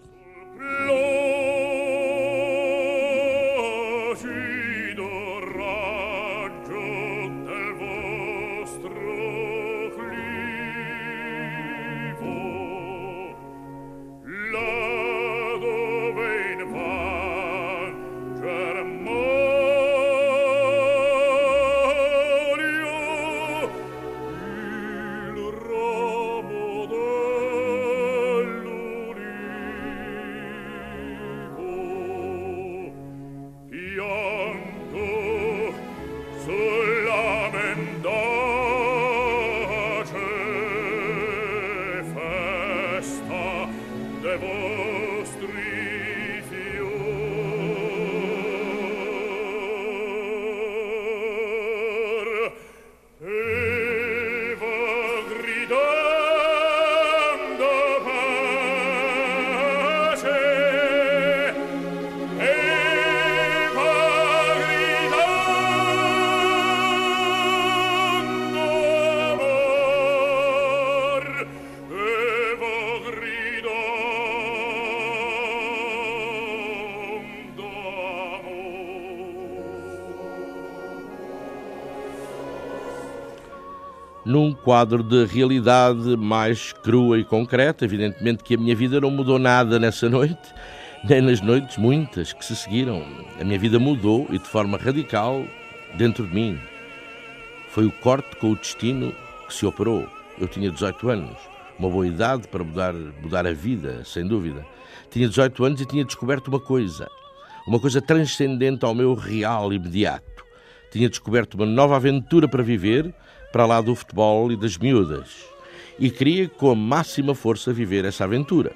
Quadro 84.68 85.02
de 85.02 85.24
realidade 85.24 86.14
mais 86.14 86.74
crua 86.74 87.18
e 87.18 87.24
concreta. 87.24 87.87
Evidentemente 87.87 88.44
que 88.44 88.54
a 88.54 88.59
minha 88.59 88.76
vida 88.76 89.00
não 89.00 89.11
mudou 89.11 89.38
nada 89.38 89.78
nessa 89.78 90.11
noite, 90.11 90.37
nem 91.09 91.22
nas 91.22 91.40
noites 91.40 91.78
muitas 91.78 92.35
que 92.35 92.44
se 92.44 92.54
seguiram. 92.54 93.02
A 93.40 93.44
minha 93.44 93.59
vida 93.59 93.78
mudou 93.78 94.26
e 94.28 94.38
de 94.38 94.44
forma 94.44 94.76
radical 94.76 95.42
dentro 95.96 96.26
de 96.26 96.35
mim. 96.35 96.59
Foi 97.70 97.87
o 97.87 97.90
corte 97.90 98.37
com 98.37 98.50
o 98.50 98.57
destino 98.57 99.14
que 99.46 99.54
se 99.54 99.64
operou. 99.64 100.07
Eu 100.38 100.46
tinha 100.46 100.70
18 100.70 101.09
anos, 101.09 101.38
uma 101.78 101.88
boa 101.88 102.07
idade 102.07 102.46
para 102.46 102.62
mudar, 102.62 102.92
mudar 102.92 103.46
a 103.46 103.54
vida, 103.54 104.04
sem 104.04 104.26
dúvida. 104.26 104.66
Tinha 105.11 105.26
18 105.26 105.64
anos 105.64 105.81
e 105.81 105.87
tinha 105.87 106.04
descoberto 106.04 106.48
uma 106.48 106.61
coisa, 106.61 107.09
uma 107.66 107.81
coisa 107.81 108.02
transcendente 108.02 108.85
ao 108.85 108.94
meu 108.94 109.14
real 109.14 109.72
imediato. 109.72 110.44
Tinha 110.92 111.09
descoberto 111.09 111.54
uma 111.54 111.64
nova 111.64 111.96
aventura 111.96 112.46
para 112.46 112.62
viver 112.62 113.14
para 113.52 113.66
lá 113.66 113.80
do 113.80 113.94
futebol 113.94 114.50
e 114.52 114.56
das 114.56 114.76
miúdas. 114.76 115.44
E 115.98 116.11
queria 116.11 116.48
com 116.48 116.70
a 116.70 116.74
máxima 116.74 117.34
força 117.34 117.72
viver 117.72 118.04
essa 118.04 118.24
aventura. 118.24 118.72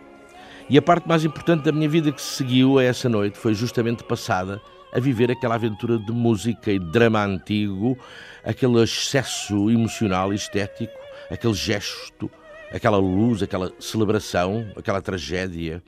E 0.69 0.79
a 0.79 0.83
parte 0.83 1.07
mais 1.07 1.25
importante 1.25 1.65
da 1.65 1.73
minha 1.73 1.89
vida 1.89 2.13
que 2.13 2.21
se 2.21 2.37
seguiu 2.37 2.79
a 2.79 2.85
essa 2.85 3.09
noite 3.09 3.39
foi 3.39 3.55
justamente 3.55 4.03
passada 4.05 4.61
a 4.93 5.01
viver 5.01 5.31
aquela 5.31 5.55
aventura 5.55 5.99
de 5.99 6.13
música 6.13 6.71
e 6.71 6.79
drama 6.79 7.25
antigo, 7.25 7.99
aquele 8.45 8.83
excesso 8.83 9.71
emocional 9.71 10.33
e 10.33 10.37
estético, 10.37 10.93
aquele 11.31 11.55
gesto, 11.55 12.31
aquela 12.73 12.99
luz, 12.99 13.43
aquela 13.43 13.73
celebração, 13.79 14.71
aquela 14.77 15.01
tragédia. 15.01 15.83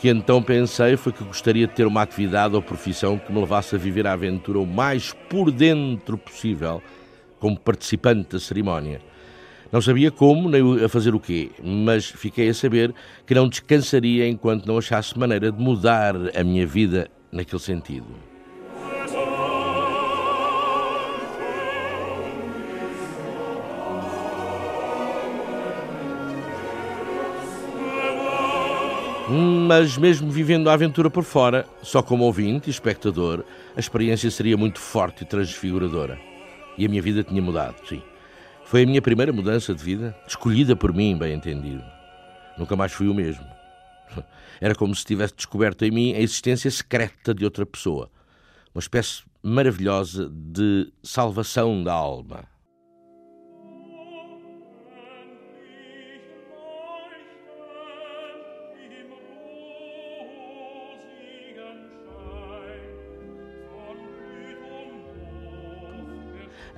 Que 0.00 0.08
então 0.08 0.42
pensei 0.42 0.96
foi 0.96 1.12
que 1.12 1.22
gostaria 1.22 1.66
de 1.66 1.74
ter 1.74 1.86
uma 1.86 2.00
atividade 2.00 2.54
ou 2.54 2.62
profissão 2.62 3.18
que 3.18 3.30
me 3.30 3.38
levasse 3.38 3.74
a 3.74 3.78
viver 3.78 4.06
a 4.06 4.14
aventura 4.14 4.58
o 4.58 4.66
mais 4.66 5.12
por 5.28 5.50
dentro 5.50 6.16
possível, 6.16 6.82
como 7.38 7.58
participante 7.58 8.30
da 8.30 8.40
cerimónia. 8.40 9.02
Não 9.70 9.82
sabia 9.82 10.10
como 10.10 10.48
nem 10.48 10.82
a 10.82 10.88
fazer 10.88 11.14
o 11.14 11.20
quê, 11.20 11.50
mas 11.62 12.06
fiquei 12.06 12.48
a 12.48 12.54
saber 12.54 12.94
que 13.26 13.34
não 13.34 13.46
descansaria 13.46 14.26
enquanto 14.26 14.64
não 14.64 14.78
achasse 14.78 15.18
maneira 15.18 15.52
de 15.52 15.62
mudar 15.62 16.14
a 16.34 16.42
minha 16.42 16.66
vida 16.66 17.10
naquele 17.30 17.60
sentido. 17.60 18.29
Mas 29.32 29.96
mesmo 29.96 30.28
vivendo 30.28 30.68
a 30.68 30.72
aventura 30.72 31.08
por 31.08 31.22
fora, 31.22 31.64
só 31.84 32.02
como 32.02 32.24
ouvinte 32.24 32.68
e 32.68 32.70
espectador, 32.72 33.44
a 33.76 33.78
experiência 33.78 34.28
seria 34.28 34.56
muito 34.56 34.80
forte 34.80 35.22
e 35.22 35.24
transfiguradora. 35.24 36.18
E 36.76 36.84
a 36.84 36.88
minha 36.88 37.00
vida 37.00 37.22
tinha 37.22 37.40
mudado, 37.40 37.76
sim. 37.88 38.02
Foi 38.64 38.82
a 38.82 38.86
minha 38.86 39.00
primeira 39.00 39.32
mudança 39.32 39.72
de 39.72 39.84
vida, 39.84 40.16
escolhida 40.26 40.74
por 40.74 40.92
mim, 40.92 41.16
bem 41.16 41.34
entendido. 41.34 41.84
Nunca 42.58 42.74
mais 42.74 42.90
fui 42.90 43.06
o 43.06 43.14
mesmo. 43.14 43.46
Era 44.60 44.74
como 44.74 44.92
se 44.96 45.04
tivesse 45.04 45.36
descoberto 45.36 45.84
em 45.84 45.92
mim 45.92 46.12
a 46.12 46.18
existência 46.18 46.68
secreta 46.68 47.32
de 47.32 47.44
outra 47.44 47.64
pessoa. 47.64 48.10
Uma 48.74 48.80
espécie 48.80 49.22
maravilhosa 49.40 50.28
de 50.28 50.92
salvação 51.04 51.84
da 51.84 51.92
alma. 51.92 52.49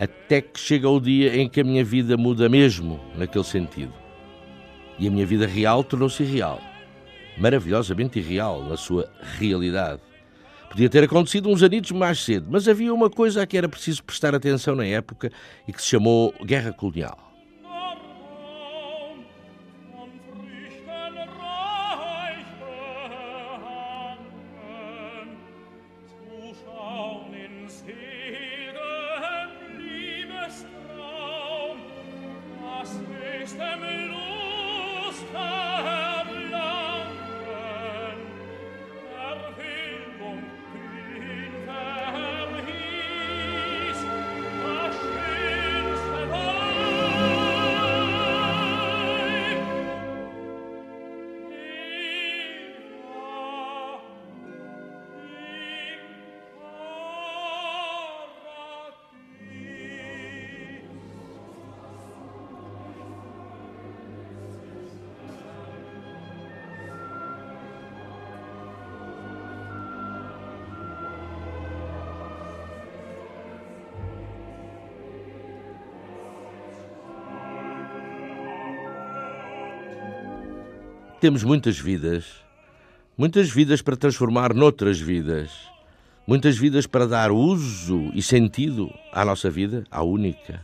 Até 0.03 0.41
que 0.41 0.59
chega 0.59 0.89
o 0.89 1.01
dia 1.01 1.37
em 1.37 1.49
que 1.49 1.61
a 1.61 1.65
minha 1.65 1.85
vida 1.85 2.17
muda 2.17 2.49
mesmo 2.49 2.99
naquele 3.17 3.45
sentido. 3.45 3.93
E 4.99 5.07
a 5.07 5.11
minha 5.11 5.25
vida 5.25 5.47
real 5.47 5.85
tornou-se 5.85 6.25
irreal. 6.25 6.61
Maravilhosamente 7.39 8.19
irreal 8.19 8.65
na 8.65 8.77
sua 8.77 9.09
realidade. 9.39 10.03
Podia 10.69 10.89
ter 10.89 11.05
acontecido 11.05 11.49
uns 11.49 11.63
anitos 11.63 11.93
mais 11.93 12.19
cedo, 12.19 12.49
mas 12.51 12.67
havia 12.67 12.93
uma 12.93 13.09
coisa 13.09 13.43
a 13.43 13.47
que 13.47 13.57
era 13.57 13.69
preciso 13.69 14.03
prestar 14.03 14.35
atenção 14.35 14.75
na 14.75 14.85
época 14.85 15.31
e 15.69 15.73
que 15.73 15.81
se 15.81 15.89
chamou 15.89 16.35
Guerra 16.45 16.73
Colonial. 16.73 17.32
Temos 81.23 81.45
muitas 81.45 81.79
vidas, 81.79 82.25
muitas 83.17 83.49
vidas 83.49 83.81
para 83.81 83.95
transformar 83.95 84.53
noutras 84.53 84.99
vidas, 84.99 85.53
muitas 86.27 86.59
vidas 86.59 86.85
para 86.85 87.07
dar 87.07 87.31
uso 87.31 88.11
e 88.13 88.21
sentido 88.21 88.93
à 89.13 89.25
nossa 89.25 89.49
vida, 89.49 89.85
à 89.89 90.03
única. 90.03 90.61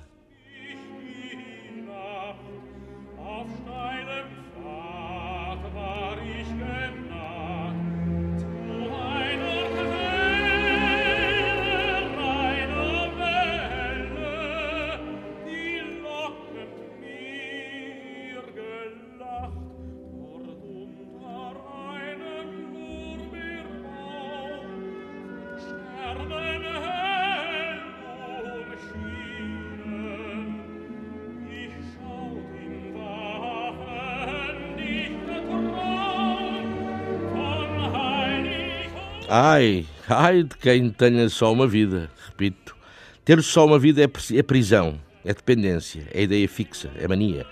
Ai, 39.59 39.85
ai 40.09 40.45
de 40.45 40.57
quem 40.57 40.89
tenha 40.89 41.29
só 41.29 41.53
uma 41.53 41.67
vida, 41.67 42.09
repito. 42.27 42.77
Ter 43.25 43.43
só 43.43 43.67
uma 43.67 43.77
vida 43.77 44.01
é, 44.01 44.09
é 44.37 44.43
prisão, 44.45 45.01
é 45.25 45.35
dependência, 45.35 46.07
é 46.13 46.23
ideia 46.23 46.49
fixa, 46.49 46.93
é 46.97 47.09
mania. 47.09 47.45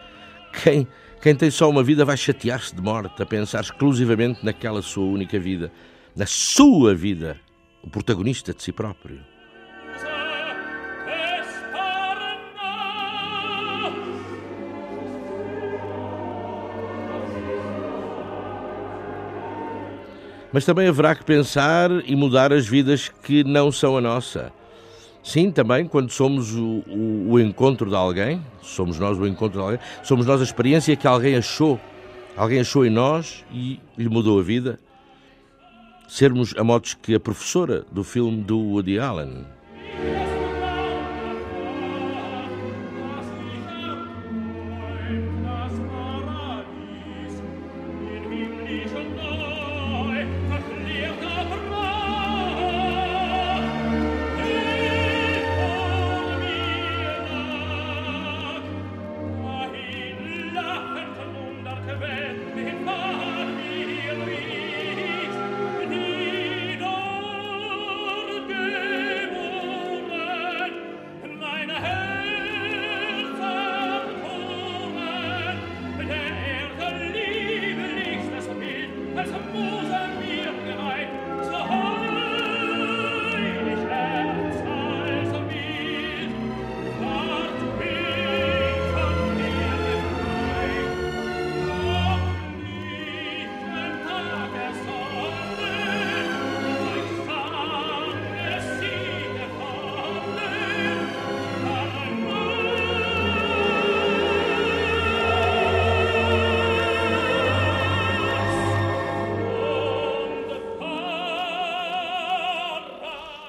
Quem, 0.62 0.86
quem 1.20 1.34
tem 1.34 1.50
só 1.50 1.68
uma 1.68 1.82
vida 1.82 2.04
vai 2.04 2.16
chatear-se 2.16 2.76
de 2.76 2.80
morte 2.80 3.20
a 3.20 3.26
pensar 3.26 3.60
exclusivamente 3.60 4.44
naquela 4.44 4.82
sua 4.82 5.04
única 5.04 5.36
vida, 5.36 5.72
na 6.14 6.26
sua 6.26 6.94
vida, 6.94 7.40
o 7.82 7.90
protagonista 7.90 8.54
de 8.54 8.62
si 8.62 8.70
próprio. 8.70 9.18
Mas 20.52 20.64
também 20.64 20.88
haverá 20.88 21.14
que 21.14 21.24
pensar 21.24 21.90
e 22.04 22.14
mudar 22.14 22.52
as 22.52 22.66
vidas 22.66 23.10
que 23.22 23.44
não 23.44 23.70
são 23.70 23.96
a 23.96 24.00
nossa. 24.00 24.52
Sim, 25.22 25.50
também, 25.50 25.86
quando 25.86 26.10
somos 26.10 26.54
o, 26.54 26.84
o, 26.86 27.26
o, 27.30 27.40
encontro 27.40 27.90
de 27.90 27.96
alguém, 27.96 28.40
somos 28.62 28.96
nós 28.98 29.18
o 29.18 29.26
encontro 29.26 29.58
de 29.58 29.64
alguém, 29.64 29.80
somos 30.04 30.24
nós 30.24 30.40
a 30.40 30.44
experiência 30.44 30.94
que 30.94 31.06
alguém 31.06 31.34
achou, 31.34 31.80
alguém 32.36 32.60
achou 32.60 32.86
em 32.86 32.90
nós 32.90 33.44
e 33.52 33.80
lhe 33.98 34.08
mudou 34.08 34.38
a 34.38 34.42
vida. 34.42 34.78
Sermos 36.06 36.54
a 36.56 36.62
modos 36.62 36.94
que 36.94 37.16
a 37.16 37.18
professora 37.18 37.84
do 37.90 38.04
filme 38.04 38.40
do 38.44 38.56
Woody 38.56 39.00
Allen. 39.00 39.44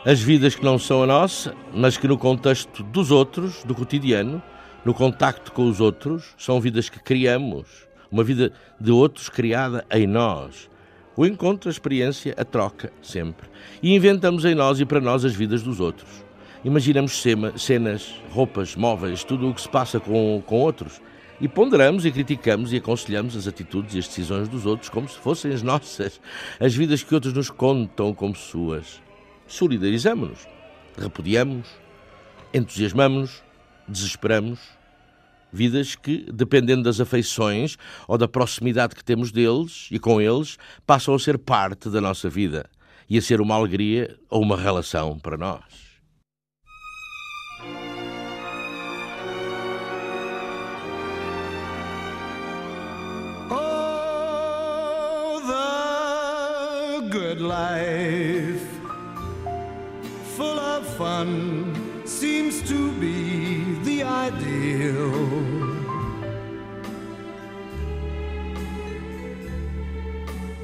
As 0.10 0.22
vidas 0.22 0.56
que 0.56 0.64
não 0.64 0.80
são 0.80 1.04
a 1.04 1.06
nossa, 1.06 1.54
mas 1.74 1.98
que 1.98 2.08
no 2.08 2.18
contexto 2.18 2.82
dos 2.82 3.12
outros, 3.12 3.66
do 3.66 3.76
cotidiano, 3.76 4.42
no 4.86 4.94
contacto 4.94 5.52
com 5.52 5.68
os 5.68 5.82
outros, 5.82 6.34
são 6.38 6.62
vidas 6.62 6.88
que 6.88 6.98
criamos. 6.98 7.68
Uma 8.10 8.24
vida 8.24 8.54
de 8.80 8.90
outros 8.90 9.28
criada 9.28 9.86
em 9.92 10.08
nós. 10.08 10.70
O 11.14 11.26
encontro, 11.26 11.70
a 11.70 11.74
experiência, 11.74 12.34
a 12.38 12.46
troca, 12.46 12.90
sempre. 13.02 13.50
E 13.84 13.94
inventamos 13.94 14.46
em 14.46 14.56
nós 14.56 14.80
e 14.80 14.86
para 14.86 15.02
nós 15.02 15.26
as 15.26 15.36
vidas 15.36 15.62
dos 15.62 15.82
outros. 15.82 16.24
Imaginamos 16.64 17.22
cenas, 17.58 18.16
roupas, 18.32 18.78
móveis, 18.78 19.26
tudo 19.26 19.50
o 19.50 19.54
que 19.54 19.60
se 19.60 19.68
passa 19.68 20.00
com, 20.00 20.42
com 20.46 20.62
outros. 20.62 21.02
E 21.42 21.50
ponderamos 21.50 22.06
e 22.06 22.12
criticamos 22.14 22.72
e 22.72 22.78
aconselhamos 22.78 23.36
as 23.36 23.46
atitudes 23.46 23.94
e 23.94 24.00
as 24.00 24.08
decisões 24.08 24.48
dos 24.48 24.66
outros 24.66 24.90
como 24.90 25.10
se 25.10 25.18
fossem 25.18 25.52
as 25.52 25.62
nossas, 25.64 26.22
as 26.62 26.74
vidas 26.74 27.04
que 27.04 27.14
outros 27.14 27.34
nos 27.34 27.50
contam 27.50 28.14
como 28.14 28.38
suas 28.38 29.06
solidarizamos-nos, 29.48 30.48
repudiamos, 30.98 31.68
entusiasmamos, 32.54 33.44
desesperamos. 33.88 34.60
Vidas 35.52 35.96
que, 35.96 36.26
dependendo 36.32 36.84
das 36.84 37.00
afeições 37.00 37.78
ou 38.06 38.18
da 38.18 38.28
proximidade 38.28 38.94
que 38.94 39.04
temos 39.04 39.32
deles 39.32 39.88
e 39.90 39.98
com 39.98 40.20
eles, 40.20 40.58
passam 40.86 41.16
a 41.16 41.20
ser 41.20 41.38
parte 41.38 41.90
da 41.90 42.02
nossa 42.02 42.30
vida 42.30 42.70
e 43.10 43.18
a 43.18 43.22
ser 43.22 43.40
uma 43.40 43.56
alegria 43.56 44.18
ou 44.30 44.42
uma 44.42 44.58
relação 44.58 45.18
para 45.18 45.38
nós. 45.38 45.64
Oh, 53.50 55.40
good 57.10 57.42
life, 57.42 58.37
fun, 60.98 61.74
seems 62.06 62.62
to 62.64 62.92
be 62.94 63.78
the 63.84 64.04
ideal. 64.04 65.12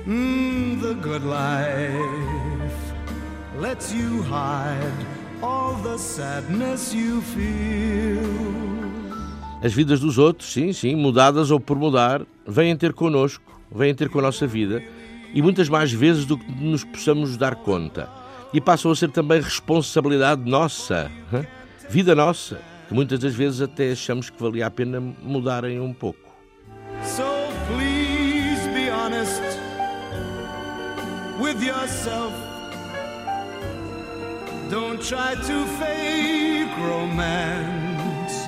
Mm, 0.08 0.82
the 0.82 0.96
good 0.96 1.24
life 1.24 2.94
lets 3.60 3.94
you 3.94 4.24
hide 4.24 5.06
all 5.42 5.76
the 5.84 5.98
sadness 5.98 6.94
you 6.94 7.22
feel. 7.22 8.24
As 9.62 9.72
vidas 9.72 10.00
dos 10.00 10.18
outros, 10.18 10.52
sim, 10.52 10.74
sim, 10.74 10.96
mudadas 10.96 11.52
ou 11.52 11.60
por 11.60 11.78
mudar, 11.78 12.26
vêm 12.46 12.76
ter 12.76 12.92
connosco, 12.92 13.44
vêm 13.72 13.94
ter 13.94 14.10
com 14.10 14.20
a 14.20 14.24
nossa 14.24 14.48
vida 14.48 14.84
e 15.34 15.42
muitas 15.42 15.70
mais 15.70 15.92
vezes 15.92 16.26
do 16.26 16.38
que 16.38 16.52
nos 16.52 16.84
possamos 16.84 17.38
dar 17.38 17.56
conta. 17.56 18.23
E 18.54 18.62
passam 18.62 18.92
a 18.92 18.96
ser 18.96 19.10
também 19.10 19.42
responsabilidade 19.42 20.48
nossa, 20.48 21.12
vida 21.90 22.14
nossa, 22.14 22.60
que 22.88 22.94
muitas 22.94 23.20
das 23.20 23.34
vezes 23.34 23.62
até 23.62 23.92
achamos 23.92 24.30
que 24.30 24.42
valia 24.42 24.68
a 24.68 24.72
pena 24.72 25.02
mudarem 25.02 25.80
um 25.80 25.92
pouco. 25.92 26.20
So 27.04 27.24
please 27.68 28.68
be 28.74 28.90
honest 28.92 29.42
with 31.40 31.64
yourself. 31.64 32.32
Don't 34.70 35.02
try 35.02 35.36
to 35.36 35.66
fake 35.80 36.72
romance. 36.78 38.48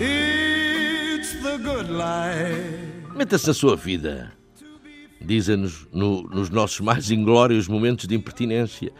It's 0.00 1.32
the 1.42 1.58
good 1.58 1.90
life. 1.90 3.14
Meta-se 3.14 3.46
na 3.46 3.54
sua 3.54 3.76
vida. 3.76 4.35
Dizem-nos 5.20 5.86
no, 5.92 6.22
nos 6.22 6.50
nossos 6.50 6.80
mais 6.80 7.10
inglórios 7.10 7.68
momentos 7.68 8.06
de 8.06 8.14
impertinência. 8.14 8.92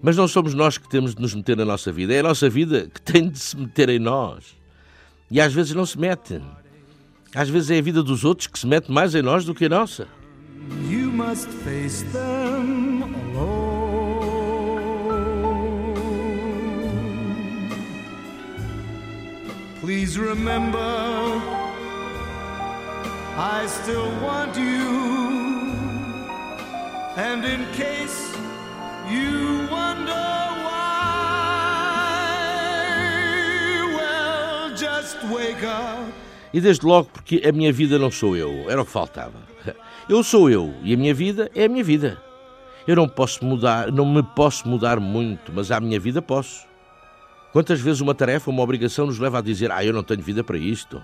Mas 0.00 0.16
não 0.16 0.28
somos 0.28 0.54
nós 0.54 0.78
que 0.78 0.88
temos 0.88 1.14
de 1.14 1.20
nos 1.20 1.34
meter 1.34 1.56
na 1.56 1.64
nossa 1.64 1.92
vida. 1.92 2.14
É 2.14 2.20
a 2.20 2.22
nossa 2.22 2.48
vida 2.48 2.88
que 2.92 3.00
tem 3.00 3.28
de 3.28 3.38
se 3.38 3.56
meter 3.56 3.88
em 3.88 3.98
nós. 3.98 4.56
E 5.30 5.40
às 5.40 5.52
vezes 5.52 5.74
não 5.74 5.84
se 5.84 5.98
mete. 5.98 6.40
Às 7.34 7.48
vezes 7.48 7.70
é 7.70 7.78
a 7.78 7.82
vida 7.82 8.02
dos 8.02 8.24
outros 8.24 8.46
que 8.46 8.58
se 8.58 8.66
mete 8.66 8.90
mais 8.90 9.14
em 9.14 9.22
nós 9.22 9.44
do 9.44 9.54
que 9.54 9.66
a 9.66 9.68
nossa. 9.68 10.08
You 10.88 11.10
must 11.10 11.48
face 11.64 12.04
them 12.12 13.02
alone. 13.02 14.08
Please 19.80 20.18
remember, 20.18 20.78
I 23.38 23.66
still 23.66 24.10
want 24.22 24.56
you. 24.56 25.27
And 27.18 27.44
in 27.44 27.66
case 27.72 28.30
you 29.10 29.66
wonder 29.68 30.14
why, 30.62 31.02
well, 33.98 34.70
just 34.70 35.18
wake 35.24 35.64
up. 35.66 36.12
E 36.54 36.60
desde 36.60 36.86
logo 36.86 37.08
porque 37.12 37.42
a 37.44 37.50
minha 37.50 37.72
vida 37.72 37.98
não 37.98 38.12
sou 38.12 38.36
eu, 38.36 38.70
era 38.70 38.80
o 38.80 38.84
que 38.84 38.92
faltava. 38.92 39.42
Eu 40.08 40.22
sou 40.22 40.48
eu 40.48 40.72
e 40.84 40.94
a 40.94 40.96
minha 40.96 41.12
vida 41.12 41.50
é 41.56 41.64
a 41.64 41.68
minha 41.68 41.82
vida. 41.82 42.22
Eu 42.86 42.94
não 42.94 43.08
posso 43.08 43.44
mudar, 43.44 43.90
não 43.90 44.06
me 44.06 44.22
posso 44.22 44.68
mudar 44.68 45.00
muito, 45.00 45.52
mas 45.52 45.72
à 45.72 45.80
minha 45.80 45.98
vida 45.98 46.22
posso. 46.22 46.66
Quantas 47.52 47.80
vezes 47.80 48.00
uma 48.00 48.14
tarefa, 48.14 48.48
uma 48.48 48.62
obrigação 48.62 49.06
nos 49.06 49.18
leva 49.18 49.40
a 49.40 49.42
dizer: 49.42 49.72
"Ah, 49.72 49.84
eu 49.84 49.92
não 49.92 50.04
tenho 50.04 50.22
vida 50.22 50.44
para 50.44 50.56
isto". 50.56 51.02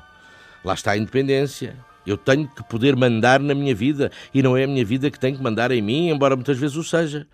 Lá 0.64 0.74
está 0.74 0.92
a 0.92 0.96
independência. 0.96 1.76
Eu 2.06 2.16
tenho 2.16 2.46
que 2.46 2.62
poder 2.64 2.96
mandar 2.96 3.40
na 3.40 3.54
minha 3.54 3.74
vida 3.74 4.10
e 4.32 4.42
não 4.42 4.56
é 4.56 4.64
a 4.64 4.66
minha 4.66 4.84
vida 4.84 5.10
que 5.10 5.18
tem 5.18 5.34
que 5.34 5.42
mandar 5.42 5.70
em 5.70 5.80
mim, 5.80 6.08
embora 6.08 6.36
muitas 6.36 6.58
vezes 6.58 6.76
o 6.76 6.84
seja. 6.84 7.26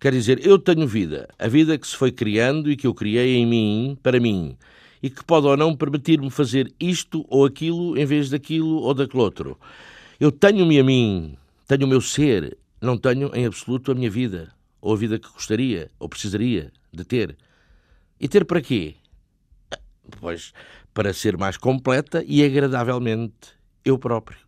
Quer 0.00 0.12
dizer, 0.12 0.44
eu 0.44 0.58
tenho 0.58 0.86
vida, 0.86 1.28
a 1.38 1.48
vida 1.48 1.78
que 1.78 1.86
se 1.86 1.96
foi 1.96 2.10
criando 2.10 2.70
e 2.70 2.76
que 2.76 2.86
eu 2.86 2.92
criei 2.92 3.36
em 3.36 3.46
mim, 3.46 3.96
para 4.02 4.18
mim, 4.18 4.56
e 5.02 5.08
que 5.08 5.24
pode 5.24 5.46
ou 5.46 5.56
não 5.56 5.76
permitir-me 5.76 6.30
fazer 6.30 6.72
isto 6.78 7.24
ou 7.28 7.46
aquilo 7.46 7.96
em 7.96 8.04
vez 8.04 8.28
daquilo 8.28 8.80
ou 8.80 8.92
daquele 8.92 9.22
outro. 9.22 9.58
Eu 10.18 10.32
tenho-me 10.32 10.78
a 10.78 10.84
mim, 10.84 11.36
tenho 11.66 11.86
o 11.86 11.88
meu 11.88 12.00
ser, 12.00 12.58
não 12.80 12.98
tenho 12.98 13.30
em 13.34 13.46
absoluto 13.46 13.92
a 13.92 13.94
minha 13.94 14.10
vida, 14.10 14.52
ou 14.80 14.92
a 14.92 14.96
vida 14.96 15.18
que 15.18 15.28
gostaria 15.32 15.90
ou 15.98 16.08
precisaria 16.08 16.72
de 16.92 17.04
ter. 17.04 17.36
E 18.20 18.28
ter 18.28 18.44
para 18.44 18.60
quê? 18.60 18.96
Pois 20.20 20.52
para 20.94 21.12
ser 21.12 21.36
mais 21.36 21.56
completa 21.56 22.22
e 22.26 22.44
agradavelmente 22.44 23.61
eu 23.84 23.98
próprio. 23.98 24.41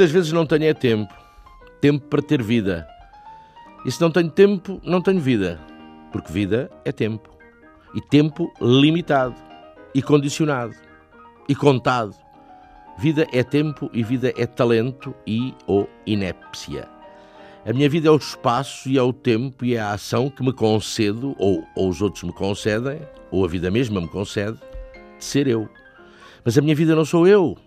Muitas 0.00 0.14
vezes 0.14 0.32
não 0.32 0.46
tenho 0.46 0.64
é 0.64 0.72
tempo. 0.72 1.12
Tempo 1.78 2.06
para 2.06 2.22
ter 2.22 2.42
vida. 2.42 2.88
E 3.84 3.92
se 3.92 4.00
não 4.00 4.10
tenho 4.10 4.30
tempo, 4.30 4.80
não 4.82 5.02
tenho 5.02 5.20
vida. 5.20 5.60
Porque 6.10 6.32
vida 6.32 6.70
é 6.86 6.90
tempo. 6.90 7.28
E 7.94 8.00
tempo 8.00 8.50
limitado. 8.62 9.34
E 9.94 10.00
condicionado. 10.00 10.74
E 11.46 11.54
contado. 11.54 12.16
Vida 12.98 13.26
é 13.30 13.42
tempo 13.42 13.90
e 13.92 14.02
vida 14.02 14.32
é 14.38 14.46
talento 14.46 15.14
e 15.26 15.54
ou 15.66 15.86
inépcia. 16.06 16.88
A 17.66 17.72
minha 17.74 17.90
vida 17.90 18.08
é 18.08 18.10
o 18.10 18.16
espaço 18.16 18.88
e 18.88 18.96
é 18.96 19.02
o 19.02 19.12
tempo 19.12 19.66
e 19.66 19.74
é 19.74 19.80
a 19.80 19.92
ação 19.92 20.30
que 20.30 20.42
me 20.42 20.54
concedo, 20.54 21.36
ou, 21.38 21.62
ou 21.76 21.90
os 21.90 22.00
outros 22.00 22.22
me 22.24 22.32
concedem, 22.32 23.02
ou 23.30 23.44
a 23.44 23.48
vida 23.48 23.70
mesma 23.70 24.00
me 24.00 24.08
concede, 24.08 24.56
de 25.18 25.22
ser 25.22 25.46
eu. 25.46 25.68
Mas 26.42 26.56
a 26.56 26.62
minha 26.62 26.74
vida 26.74 26.96
não 26.96 27.04
sou 27.04 27.28
eu. 27.28 27.58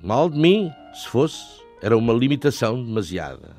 Mal 0.00 0.30
de 0.30 0.38
mim, 0.38 0.72
se 0.94 1.08
fosse, 1.08 1.60
era 1.82 1.96
uma 1.96 2.12
limitação 2.12 2.82
demasiada. 2.84 3.56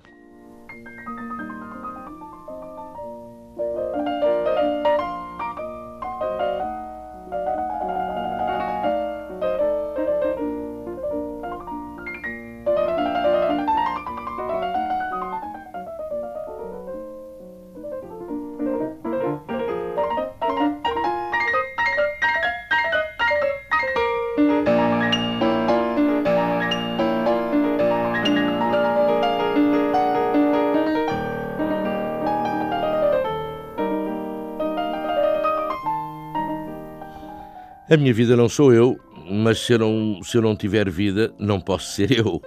A 37.92 37.98
minha 37.98 38.14
vida 38.14 38.36
não 38.36 38.48
sou 38.48 38.72
eu, 38.72 39.00
mas 39.28 39.62
se 39.62 39.74
eu, 39.74 39.80
não, 39.80 40.22
se 40.24 40.38
eu 40.38 40.44
não 40.44 40.56
tiver 40.56 40.88
vida, 40.92 41.34
não 41.40 41.60
posso 41.60 41.92
ser 41.92 42.12
eu. 42.12 42.40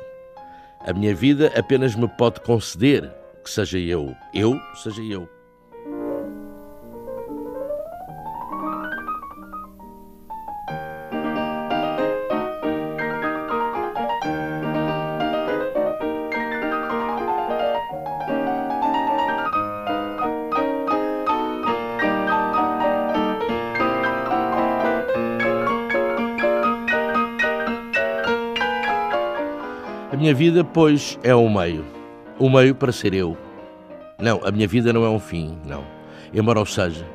A 0.86 0.92
minha 0.92 1.12
vida 1.12 1.52
apenas 1.56 1.96
me 1.96 2.06
pode 2.06 2.40
conceder 2.42 3.10
que 3.42 3.50
seja 3.50 3.76
eu. 3.76 4.14
Eu 4.32 4.56
seja 4.76 5.02
eu. 5.02 5.28
Minha 30.32 30.34
vida, 30.34 30.64
pois, 30.64 31.18
é 31.22 31.34
um 31.34 31.52
meio. 31.52 31.84
Um 32.40 32.48
meio 32.48 32.74
para 32.74 32.90
ser 32.90 33.12
eu. 33.12 33.36
Não, 34.18 34.40
a 34.42 34.50
minha 34.50 34.66
vida 34.66 34.90
não 34.90 35.04
é 35.04 35.08
um 35.10 35.20
fim, 35.20 35.58
não. 35.66 35.84
Embora 36.32 36.60
o 36.60 36.64
seja. 36.64 37.06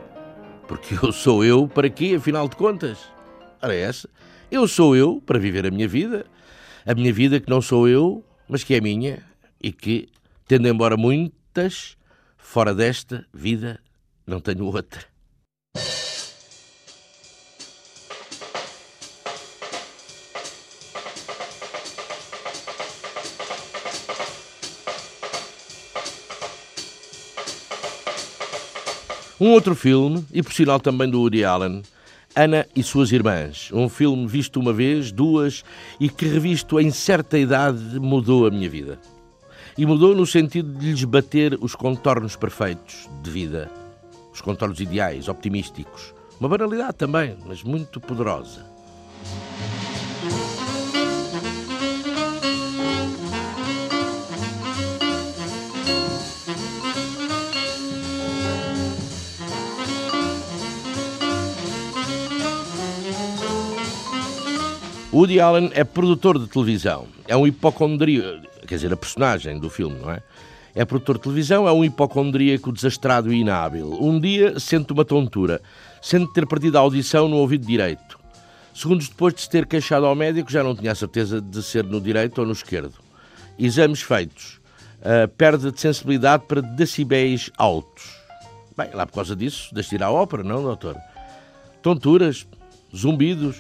Porque 0.68 0.94
eu 1.04 1.12
sou 1.12 1.44
eu 1.44 1.68
para 1.68 1.90
quê, 1.90 2.16
afinal 2.18 2.48
de 2.48 2.56
contas? 2.56 3.00
Ora, 3.60 3.74
é 3.74 3.82
essa. 3.82 4.08
Eu 4.52 4.68
sou 4.68 4.96
eu 4.96 5.20
para 5.26 5.40
viver 5.40 5.66
a 5.66 5.72
minha 5.72 5.88
vida. 5.88 6.28
A 6.86 6.94
minha 6.94 7.12
vida 7.12 7.40
que 7.40 7.50
não 7.50 7.60
sou 7.60 7.88
eu, 7.88 8.24
mas 8.48 8.64
que 8.64 8.76
é 8.76 8.82
minha. 8.82 9.24
E 9.60 9.72
que, 9.72 10.10
tendo 10.48 10.68
embora 10.68 10.96
muitas, 10.96 11.98
fora 12.38 12.72
desta 12.72 13.26
vida, 13.34 13.80
não 14.28 14.40
tenho 14.40 14.66
outra. 14.66 15.02
Um 29.40 29.52
outro 29.52 29.76
filme, 29.76 30.26
e 30.34 30.42
por 30.42 30.52
sinal 30.52 30.80
também 30.80 31.08
do 31.08 31.20
Woody 31.20 31.46
Allen, 31.46 31.84
Ana 32.36 32.66
e 32.76 32.82
Suas 32.82 33.12
Irmãs. 33.12 33.70
Um 33.72 33.88
filme 33.88 34.26
visto 34.26 34.60
uma 34.60 34.74
vez, 34.74 35.12
duas, 35.12 35.64
e 36.00 36.10
que 36.10 36.26
revisto 36.26 36.80
em 36.80 36.90
certa 36.90 37.38
idade 37.38 38.00
mudou 38.00 38.48
a 38.48 38.50
minha 38.50 38.68
vida. 38.68 39.00
E 39.78 39.86
mudou 39.86 40.16
no 40.16 40.26
sentido 40.26 40.74
de 40.80 40.88
lhes 40.88 41.04
bater 41.04 41.56
os 41.62 41.76
contornos 41.76 42.36
perfeitos 42.36 43.08
de 43.22 43.30
vida, 43.30 43.70
os 44.34 44.42
contornos 44.42 44.80
ideais, 44.80 45.28
optimísticos. 45.28 46.16
Uma 46.40 46.50
banalidade 46.50 46.96
também, 46.96 47.38
mas 47.46 47.62
muito 47.62 48.00
poderosa. 48.00 48.77
Woody 65.18 65.40
Allen 65.40 65.72
é 65.74 65.84
produtor 65.84 66.38
de 66.38 66.46
televisão, 66.46 67.08
é 67.28 67.36
um 67.36 67.48
hipocondríaco, 67.48 68.46
quer 68.68 68.76
dizer, 68.76 68.94
a 68.94 68.96
personagem 68.96 69.58
do 69.58 69.68
filme, 69.68 69.98
não 70.00 70.12
é? 70.12 70.22
É 70.76 70.86
produtor 70.86 71.16
de 71.16 71.24
televisão, 71.24 71.68
é 71.68 71.72
um 71.72 71.84
hipocondríaco 71.84 72.72
desastrado 72.72 73.34
e 73.34 73.40
inábil. 73.40 73.98
Um 74.00 74.20
dia 74.20 74.60
sente 74.60 74.94
uma 74.94 75.04
tontura, 75.04 75.60
sente 76.04 76.32
ter 76.34 76.46
perdido 76.46 76.78
a 76.78 76.82
audição 76.82 77.28
no 77.28 77.38
ouvido 77.38 77.66
direito. 77.66 78.20
Segundos 78.76 79.10
depois 79.10 79.34
de 79.34 79.42
se 79.42 79.50
ter 79.50 79.66
queixado 79.66 80.06
ao 80.06 80.14
médico, 80.14 80.52
já 80.52 80.64
não 80.64 80.76
tinha 80.76 80.92
a 80.92 80.96
certeza 80.96 81.42
de 81.42 81.64
ser 81.64 81.84
no 81.84 82.00
direito 82.00 82.38
ou 82.38 82.46
no 82.46 82.54
esquerdo. 82.54 82.94
Exames 83.58 84.04
feitos. 84.04 84.62
Uh, 85.00 85.28
perda 85.30 85.72
de 85.72 85.82
sensibilidade 85.82 86.44
para 86.48 86.62
decibéis 86.62 87.50
altos. 87.58 88.16
Bem, 88.78 88.92
lá 88.94 89.08
por 89.08 89.14
causa 89.14 89.36
disso, 89.36 89.74
deixe 89.74 89.90
de 89.90 89.96
ir 89.96 90.04
à 90.04 90.12
ópera, 90.12 90.44
não, 90.44 90.62
doutor? 90.62 90.96
Tonturas, 91.82 92.46
zumbidos, 92.96 93.58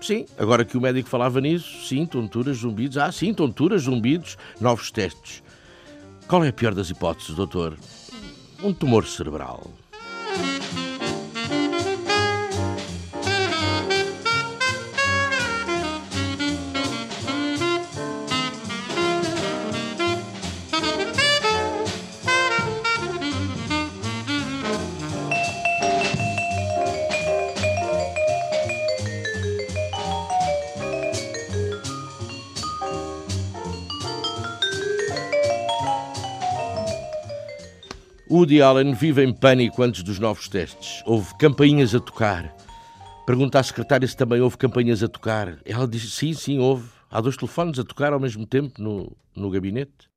Sim, 0.00 0.26
agora 0.38 0.64
que 0.64 0.76
o 0.76 0.80
médico 0.80 1.08
falava 1.08 1.40
nisso, 1.40 1.86
sim, 1.86 2.06
tonturas, 2.06 2.58
zumbidos. 2.58 2.96
Ah, 2.96 3.10
sim, 3.10 3.34
tonturas, 3.34 3.82
zumbidos, 3.82 4.36
novos 4.60 4.90
testes. 4.90 5.42
Qual 6.28 6.44
é 6.44 6.48
a 6.48 6.52
pior 6.52 6.74
das 6.74 6.90
hipóteses, 6.90 7.34
doutor? 7.34 7.76
Um 8.62 8.72
tumor 8.72 9.06
cerebral. 9.06 9.70
Woody 38.38 38.62
Allen 38.62 38.94
vive 38.94 39.24
em 39.24 39.32
pânico 39.32 39.82
antes 39.82 40.04
dos 40.04 40.20
novos 40.20 40.48
testes. 40.48 41.02
Houve 41.04 41.36
campainhas 41.38 41.92
a 41.92 41.98
tocar. 41.98 42.54
Pergunta 43.26 43.58
à 43.58 43.62
secretária 43.64 44.06
se 44.06 44.16
também 44.16 44.40
houve 44.40 44.56
campainhas 44.56 45.02
a 45.02 45.08
tocar. 45.08 45.58
Ela 45.64 45.88
diz 45.88 46.14
sim, 46.14 46.32
sim, 46.32 46.60
houve. 46.60 46.88
Há 47.10 47.20
dois 47.20 47.36
telefones 47.36 47.80
a 47.80 47.84
tocar 47.84 48.12
ao 48.12 48.20
mesmo 48.20 48.46
tempo 48.46 48.80
no, 48.80 49.10
no 49.34 49.50
gabinete. 49.50 50.08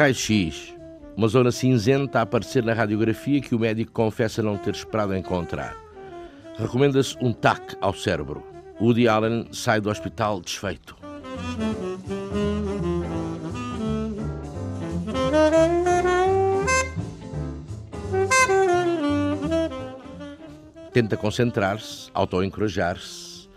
Raio-X, 0.00 0.74
uma 1.14 1.28
zona 1.28 1.52
cinzenta 1.52 2.20
a 2.20 2.22
aparecer 2.22 2.64
na 2.64 2.72
radiografia 2.72 3.38
que 3.38 3.54
o 3.54 3.58
médico 3.58 3.92
confessa 3.92 4.42
não 4.42 4.56
ter 4.56 4.74
esperado 4.74 5.14
encontrar. 5.14 5.76
Recomenda-se 6.56 7.18
um 7.20 7.34
TAC 7.34 7.76
ao 7.82 7.92
cérebro. 7.92 8.42
Woody 8.80 9.06
Allen 9.06 9.48
sai 9.52 9.78
do 9.78 9.90
hospital 9.90 10.40
desfeito. 10.40 10.96
Tenta 20.94 21.14
concentrar-se, 21.18 22.10
auto-encorajar-se. 22.14 23.50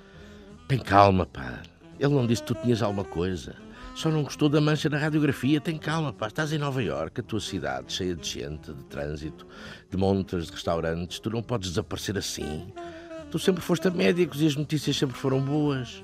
Tem 0.68 0.78
calma, 0.78 1.26
pá. 1.26 1.62
Ele 1.98 2.14
não 2.14 2.28
disse 2.28 2.41
que 2.41 2.54
tu 2.54 2.56
tinhas 2.56 2.82
alguma 2.82 3.06
coisa. 3.06 3.56
Só 3.96 4.10
não 4.10 4.24
gostou 4.24 4.50
da 4.50 4.60
mancha 4.60 4.89
na 4.89 4.98
radiografia. 4.98 5.62
Tem 5.62 5.78
calma, 5.78 6.12
pá. 6.12 6.28
Estás 6.28 6.52
em 6.52 6.58
Nova 6.58 6.82
Iorque, 6.82 7.22
a 7.22 7.24
tua 7.24 7.39
cidade, 7.39 7.94
cheia 7.94 8.16
de 8.16 8.28
gente, 8.28 8.74
de 8.74 8.84
trânsito, 8.86 9.46
de 9.89 9.98
montas, 9.98 10.48
de 10.48 10.52
restaurantes. 10.52 11.20
Tu 11.20 11.30
não 11.30 11.44
podes 11.44 11.70
desaparecer 11.70 12.18
assim. 12.18 12.74
Tu 13.30 13.39
sempre 13.39 13.62
foste 13.62 13.88
a 13.88 13.91
médicos 13.91 14.41
e 14.41 14.48
as 14.48 14.56
notícias 14.56 14.98
sempre 14.98 15.18
foram 15.18 15.41
boas. 15.41 16.04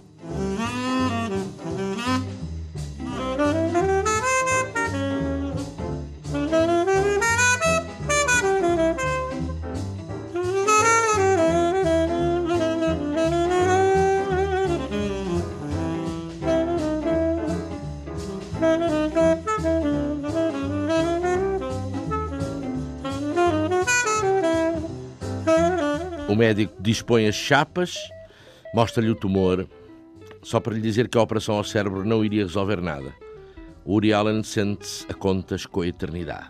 Médico 26.40 26.82
dispõe 26.82 27.28
as 27.28 27.36
chapas, 27.36 27.98
mostra-lhe 28.74 29.10
o 29.10 29.16
tumor, 29.16 29.68
só 30.42 30.58
para 30.62 30.74
lhe 30.74 30.80
dizer 30.80 31.10
que 31.10 31.18
a 31.18 31.22
operação 31.22 31.56
ao 31.56 31.66
cérebro 31.66 32.06
não 32.06 32.24
iria 32.24 32.44
resolver 32.44 32.82
nada. 32.82 33.14
O 33.84 33.96
Uri 33.96 34.14
Allen 34.14 34.42
sente-se 34.42 35.06
a 35.10 35.14
contas 35.14 35.66
com 35.66 35.82
a 35.82 35.88
eternidade. 35.88 36.48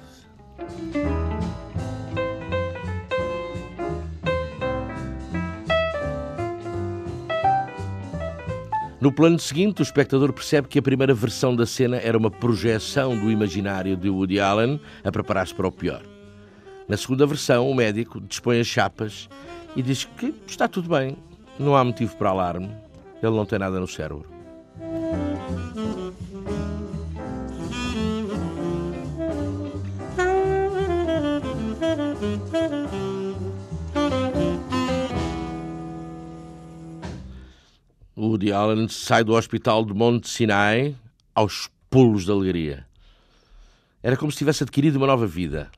No 9.02 9.12
plano 9.12 9.40
seguinte, 9.40 9.82
o 9.82 9.84
espectador 9.84 10.32
percebe 10.34 10.68
que 10.68 10.78
a 10.78 10.84
primeira 10.84 11.16
versão 11.16 11.56
da 11.56 11.66
cena 11.66 11.98
era 11.98 12.18
uma 12.18 12.30
projeção 12.30 13.18
do 13.18 13.32
imaginário 13.32 13.98
de 13.98 14.10
Woody 14.10 14.40
Allen 14.40 14.80
a 15.04 15.12
preparar-se 15.12 15.56
para 15.56 15.68
o 15.68 15.72
pior. 15.72 16.04
Na 16.88 16.98
segunda 16.98 17.26
versão, 17.26 17.72
o 17.72 17.74
médico 17.74 18.22
dispõe 18.22 18.60
as 18.60 18.68
chapas 18.68 19.28
e 19.76 19.82
diz 19.82 20.06
que 20.06 20.34
está 20.48 20.68
tudo 20.68 20.90
bem, 20.90 21.18
não 21.58 21.76
há 21.76 21.84
motivo 21.84 22.16
para 22.16 22.30
alarme, 22.30 22.70
ele 23.22 23.36
não 23.36 23.46
tem 23.46 23.60
nada 23.60 23.80
no 23.80 23.88
cérebro. 23.88 24.26
Woody 38.18 38.52
Allen 38.52 38.88
sai 38.90 39.24
do 39.24 39.34
hospital 39.34 39.86
de 39.86 39.94
Monte 39.94 40.30
Sinai 40.30 40.96
aos 41.34 41.70
pulos 41.90 42.26
de 42.26 42.32
alegria. 42.32 42.86
Era 44.04 44.16
como 44.16 44.32
se 44.32 44.38
tivesse 44.38 44.64
adquirido 44.64 44.98
uma 44.98 45.08
nova 45.08 45.26
vida. 45.26 45.70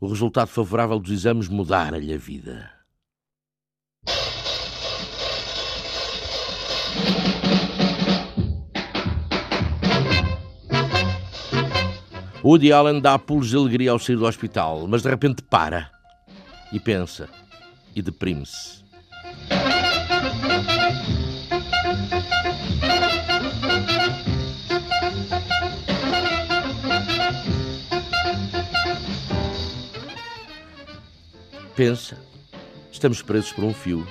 O 0.00 0.06
resultado 0.06 0.48
favorável 0.48 0.98
dos 0.98 1.10
exames 1.10 1.48
mudara-lhe 1.48 2.12
a 2.14 2.18
vida. 2.18 2.77
Woody 12.48 12.72
Allen 12.72 13.00
dá 13.00 13.18
pulos 13.18 13.50
de 13.50 13.56
alegria 13.56 13.90
ao 13.90 13.98
sair 13.98 14.16
do 14.16 14.24
hospital, 14.24 14.86
mas 14.88 15.02
de 15.02 15.10
repente 15.10 15.42
para 15.42 15.90
e 16.72 16.80
pensa 16.80 17.28
e 17.94 18.00
deprime-se. 18.00 18.78
Pensa, 31.76 32.16
estamos 32.98 33.22
presos 33.22 33.52
por 33.52 33.64
um 33.64 33.72
fio. 33.72 34.06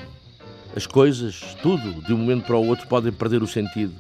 As 0.75 0.87
coisas, 0.87 1.55
tudo, 1.61 2.01
de 2.03 2.13
um 2.13 2.17
momento 2.17 2.45
para 2.45 2.55
o 2.55 2.65
outro, 2.65 2.87
podem 2.87 3.11
perder 3.11 3.43
o 3.43 3.47
sentido. 3.47 3.93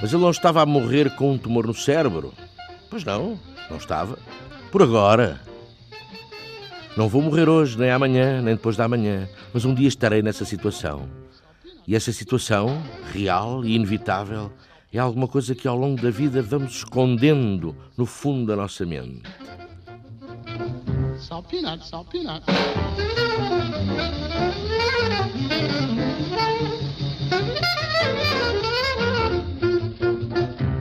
Mas 0.00 0.12
ele 0.12 0.22
não 0.22 0.30
estava 0.30 0.62
a 0.62 0.66
morrer 0.66 1.10
com 1.16 1.32
um 1.32 1.38
tumor 1.38 1.66
no 1.66 1.74
cérebro. 1.74 2.32
Pois 2.88 3.04
não, 3.04 3.38
não 3.68 3.76
estava. 3.76 4.16
Por 4.70 4.82
agora. 4.82 5.40
Não 6.96 7.08
vou 7.08 7.20
morrer 7.20 7.48
hoje, 7.48 7.76
nem 7.76 7.90
amanhã, 7.90 8.40
nem 8.40 8.54
depois 8.54 8.76
da 8.76 8.88
manhã, 8.88 9.28
mas 9.52 9.64
um 9.64 9.74
dia 9.74 9.88
estarei 9.88 10.22
nessa 10.22 10.44
situação. 10.44 11.08
E 11.86 11.96
essa 11.96 12.12
situação, 12.12 12.80
real 13.12 13.64
e 13.64 13.74
inevitável, 13.74 14.52
é 14.92 14.98
alguma 14.98 15.26
coisa 15.26 15.54
que 15.54 15.66
ao 15.66 15.76
longo 15.76 16.00
da 16.00 16.10
vida 16.10 16.40
vamos 16.40 16.76
escondendo 16.76 17.74
no 17.96 18.06
fundo 18.06 18.46
da 18.46 18.56
nossa 18.56 18.86
mente. 18.86 19.22
Salt 21.38 21.50
peanut, 21.50 21.84
salt 21.84 22.10
peanut. 22.10 22.42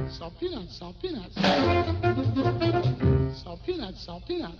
Salt 0.09 0.33
peanut, 0.39 0.71
salt 0.71 0.95
peanut. 0.99 1.31
Salt 3.35 3.59
peanut, 3.67 3.95
salt 3.99 4.23
peanut. 4.25 4.57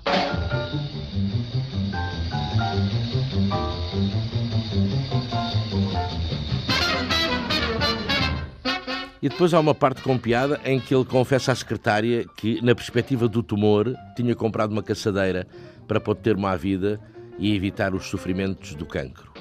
E 9.20 9.30
depois 9.30 9.52
há 9.52 9.60
uma 9.60 9.74
parte 9.74 10.04
com 10.04 10.16
piada 10.16 10.62
em 10.64 10.80
que 10.80 10.94
ele 10.94 11.04
confessa 11.04 11.52
à 11.52 11.56
secretária 11.56 12.24
que, 12.38 12.62
na 12.62 12.76
perspectiva 12.76 13.28
do 13.28 13.42
tumor, 13.42 13.96
tinha 14.16 14.36
comprado 14.36 14.72
uma 14.72 14.84
caçadeira 14.84 15.48
para 15.88 16.00
poder 16.00 16.22
ter 16.22 16.36
uma 16.36 16.56
vida 16.56 17.00
e 17.40 17.56
evitar 17.56 17.94
os 17.94 18.08
sofrimentos 18.08 18.76
do 18.76 18.86
cancro. 18.86 19.32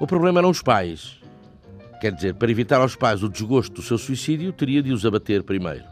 O 0.00 0.06
problema 0.06 0.40
eram 0.40 0.50
os 0.50 0.62
pais. 0.62 1.20
Quer 2.00 2.12
dizer, 2.12 2.34
para 2.34 2.50
evitar 2.50 2.80
aos 2.80 2.96
pais 2.96 3.22
o 3.22 3.28
desgosto 3.28 3.74
do 3.74 3.82
seu 3.82 3.96
suicídio, 3.96 4.52
teria 4.52 4.82
de 4.82 4.92
os 4.92 5.06
abater 5.06 5.42
primeiro. 5.42 5.84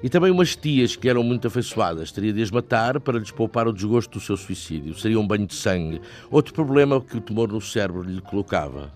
E 0.00 0.08
também 0.08 0.30
umas 0.30 0.54
tias 0.54 0.94
que 0.94 1.08
eram 1.08 1.24
muito 1.24 1.48
afeiçoadas, 1.48 2.12
teria 2.12 2.32
de 2.32 2.40
as 2.40 2.52
matar 2.52 3.00
para 3.00 3.18
lhes 3.18 3.32
poupar 3.32 3.66
o 3.66 3.72
desgosto 3.72 4.18
do 4.18 4.20
seu 4.20 4.36
suicídio. 4.36 4.94
Seria 4.94 5.18
um 5.18 5.26
banho 5.26 5.46
de 5.46 5.54
sangue. 5.54 6.00
Outro 6.30 6.54
problema 6.54 7.00
que 7.00 7.16
o 7.16 7.20
tumor 7.20 7.48
no 7.48 7.60
cérebro 7.60 8.02
lhe 8.02 8.20
colocava. 8.20 8.92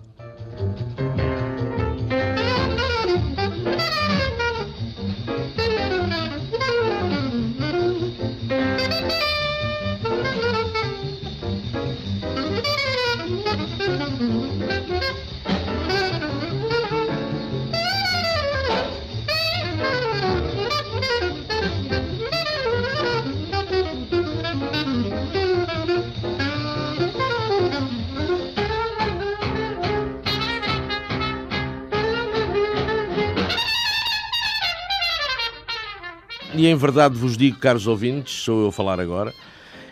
E 36.55 36.67
em 36.67 36.75
verdade 36.75 37.15
vos 37.15 37.35
digo, 37.35 37.57
caros 37.57 37.87
ouvintes, 37.87 38.43
sou 38.43 38.61
eu 38.61 38.67
a 38.67 38.71
falar 38.71 38.99
agora, 38.99 39.33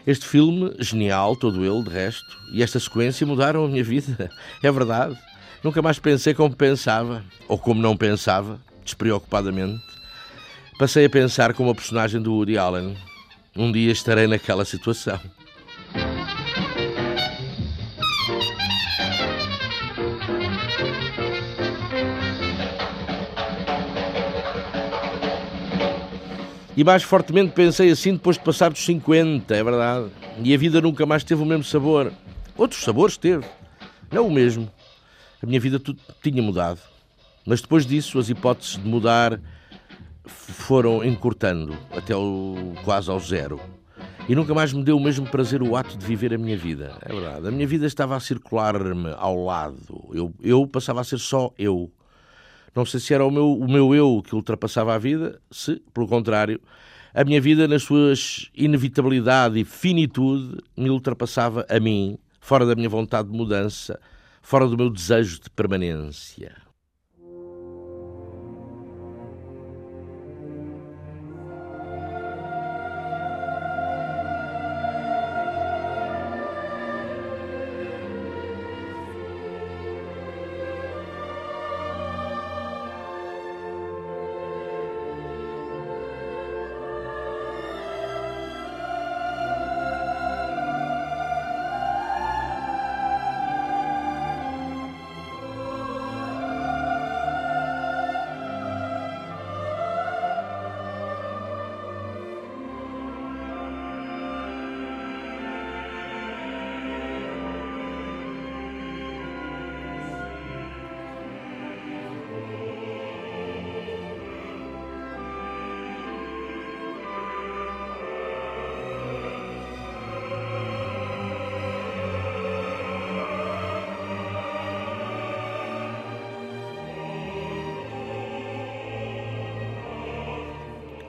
este 0.06 0.26
filme, 0.26 0.72
genial, 0.80 1.36
todo 1.36 1.66
ele, 1.66 1.84
de 1.84 1.90
resto, 1.90 2.38
e 2.52 2.62
esta 2.62 2.80
sequência 2.80 3.26
mudaram 3.26 3.66
a 3.66 3.68
minha 3.68 3.84
vida. 3.84 4.30
É 4.62 4.72
verdade. 4.72 5.18
Nunca 5.64 5.82
mais 5.82 6.00
pensei 6.00 6.34
como 6.34 6.56
pensava, 6.56 7.24
ou 7.48 7.58
como 7.58 7.82
não 7.82 7.98
pensava, 7.98 8.60
despreocupadamente. 8.84 9.84
Passei 10.78 11.06
a 11.06 11.10
pensar 11.10 11.54
como 11.54 11.70
a 11.72 11.76
personagem 11.76 12.22
do 12.22 12.34
Woody 12.34 12.58
Allen. 12.58 12.96
Um 13.56 13.72
dia 13.72 13.92
estarei 13.92 14.28
naquela 14.28 14.66
situação. 14.66 15.20
E 26.76 26.84
mais 26.84 27.04
fortemente 27.04 27.52
pensei 27.52 27.92
assim 27.92 28.14
depois 28.14 28.38
de 28.38 28.44
passar 28.44 28.70
dos 28.70 28.84
50, 28.86 29.54
é 29.54 29.64
verdade. 29.64 30.10
E 30.42 30.54
a 30.54 30.58
vida 30.58 30.80
nunca 30.80 31.06
mais 31.06 31.24
teve 31.24 31.42
o 31.42 31.46
mesmo 31.46 31.64
sabor. 31.64 32.12
Outros 32.58 32.82
sabores 32.82 33.18
teve, 33.18 33.46
não 34.12 34.28
o 34.28 34.32
mesmo. 34.32 34.72
A 35.44 35.46
minha 35.46 35.60
vida 35.60 35.80
tudo 35.80 36.00
tinha 36.24 36.42
mudado. 36.42 36.80
Mas 37.46 37.62
depois 37.62 37.86
disso, 37.86 38.20
as 38.20 38.30
hipóteses 38.30 38.78
de 38.78 38.88
mudar 38.88 39.40
foram 40.26 41.04
encurtando 41.04 41.78
até 41.92 42.16
o, 42.16 42.74
quase 42.86 43.10
ao 43.10 43.20
zero. 43.20 43.60
E 44.30 44.36
nunca 44.36 44.54
mais 44.54 44.72
me 44.72 44.84
deu 44.84 44.96
o 44.96 45.00
mesmo 45.00 45.28
prazer 45.28 45.62
o 45.62 45.76
ato 45.76 45.98
de 45.98 46.06
viver 46.06 46.34
a 46.34 46.38
minha 46.38 46.56
vida. 46.56 46.96
É 47.02 47.12
verdade. 47.12 47.48
A 47.48 47.52
minha 47.52 47.68
vida 47.68 47.86
estava 47.86 48.16
a 48.16 48.20
circular-me 48.20 49.14
ao 49.18 49.44
lado. 49.44 50.10
Eu, 50.14 50.34
eu 50.42 50.66
passava 50.68 51.02
a 51.02 51.04
ser 51.04 51.18
só 51.18 51.52
eu. 51.58 51.92
Não 52.74 52.86
sei 52.86 53.00
se 53.00 53.14
era 53.14 53.26
o 53.26 53.32
meu, 53.32 53.52
o 53.52 53.70
meu 53.70 53.94
eu 53.94 54.24
que 54.26 54.34
ultrapassava 54.34 54.96
a 54.96 54.98
vida, 54.98 55.42
se, 55.52 55.82
pelo 55.94 56.08
contrário, 56.08 56.60
a 57.14 57.24
minha 57.26 57.42
vida, 57.42 57.68
nas 57.68 57.84
suas 57.84 58.50
inevitabilidade 58.56 59.60
e 59.60 59.66
finitude, 59.66 60.58
me 60.78 60.90
ultrapassava 60.90 61.66
a 61.70 61.80
mim, 61.80 62.18
fora 62.40 62.66
da 62.66 62.74
minha 62.74 62.88
vontade 62.88 63.30
de 63.30 63.38
mudança, 63.38 64.00
fora 64.42 64.66
do 64.66 64.78
meu 64.78 64.90
desejo 64.90 65.42
de 65.42 65.50
permanência. 65.50 66.61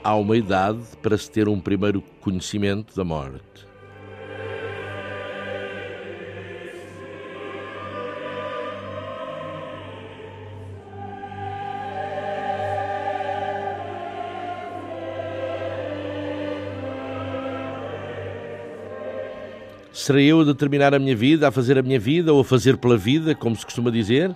Há 0.03 0.15
uma 0.17 0.37
idade 0.37 0.81
para 1.01 1.17
se 1.17 1.31
ter 1.31 1.49
um 1.49 1.61
primeiro 1.61 2.03
conhecimento 2.21 2.95
da 2.97 3.05
morte. 3.05 3.43
Serei 19.93 20.27
eu 20.27 20.41
a 20.41 20.45
determinar 20.45 20.95
a 20.95 20.99
minha 20.99 21.15
vida, 21.15 21.47
a 21.47 21.53
fazer 21.53 21.79
a 21.79 21.83
minha 21.83 22.01
vida 22.01 22.33
ou 22.33 22.41
a 22.41 22.45
fazer 22.45 22.77
pela 22.77 22.97
vida, 22.97 23.35
como 23.37 23.55
se 23.55 23.65
costuma 23.65 23.91
dizer? 23.91 24.35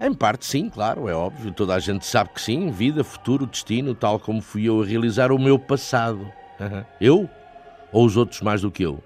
Em 0.00 0.14
parte, 0.14 0.46
sim, 0.46 0.68
claro, 0.70 1.08
é 1.08 1.14
óbvio. 1.14 1.52
Toda 1.52 1.74
a 1.74 1.78
gente 1.78 2.06
sabe 2.06 2.30
que 2.30 2.40
sim. 2.40 2.70
Vida, 2.70 3.02
futuro, 3.02 3.46
destino, 3.46 3.94
tal 3.94 4.20
como 4.20 4.40
fui 4.40 4.64
eu 4.68 4.80
a 4.80 4.84
realizar 4.84 5.32
o 5.32 5.38
meu 5.38 5.58
passado. 5.58 6.20
Uhum. 6.60 6.84
Eu? 7.00 7.30
Ou 7.90 8.06
os 8.06 8.16
outros 8.16 8.40
mais 8.40 8.62
do 8.62 8.70
que 8.70 8.84
eu? 8.84 9.02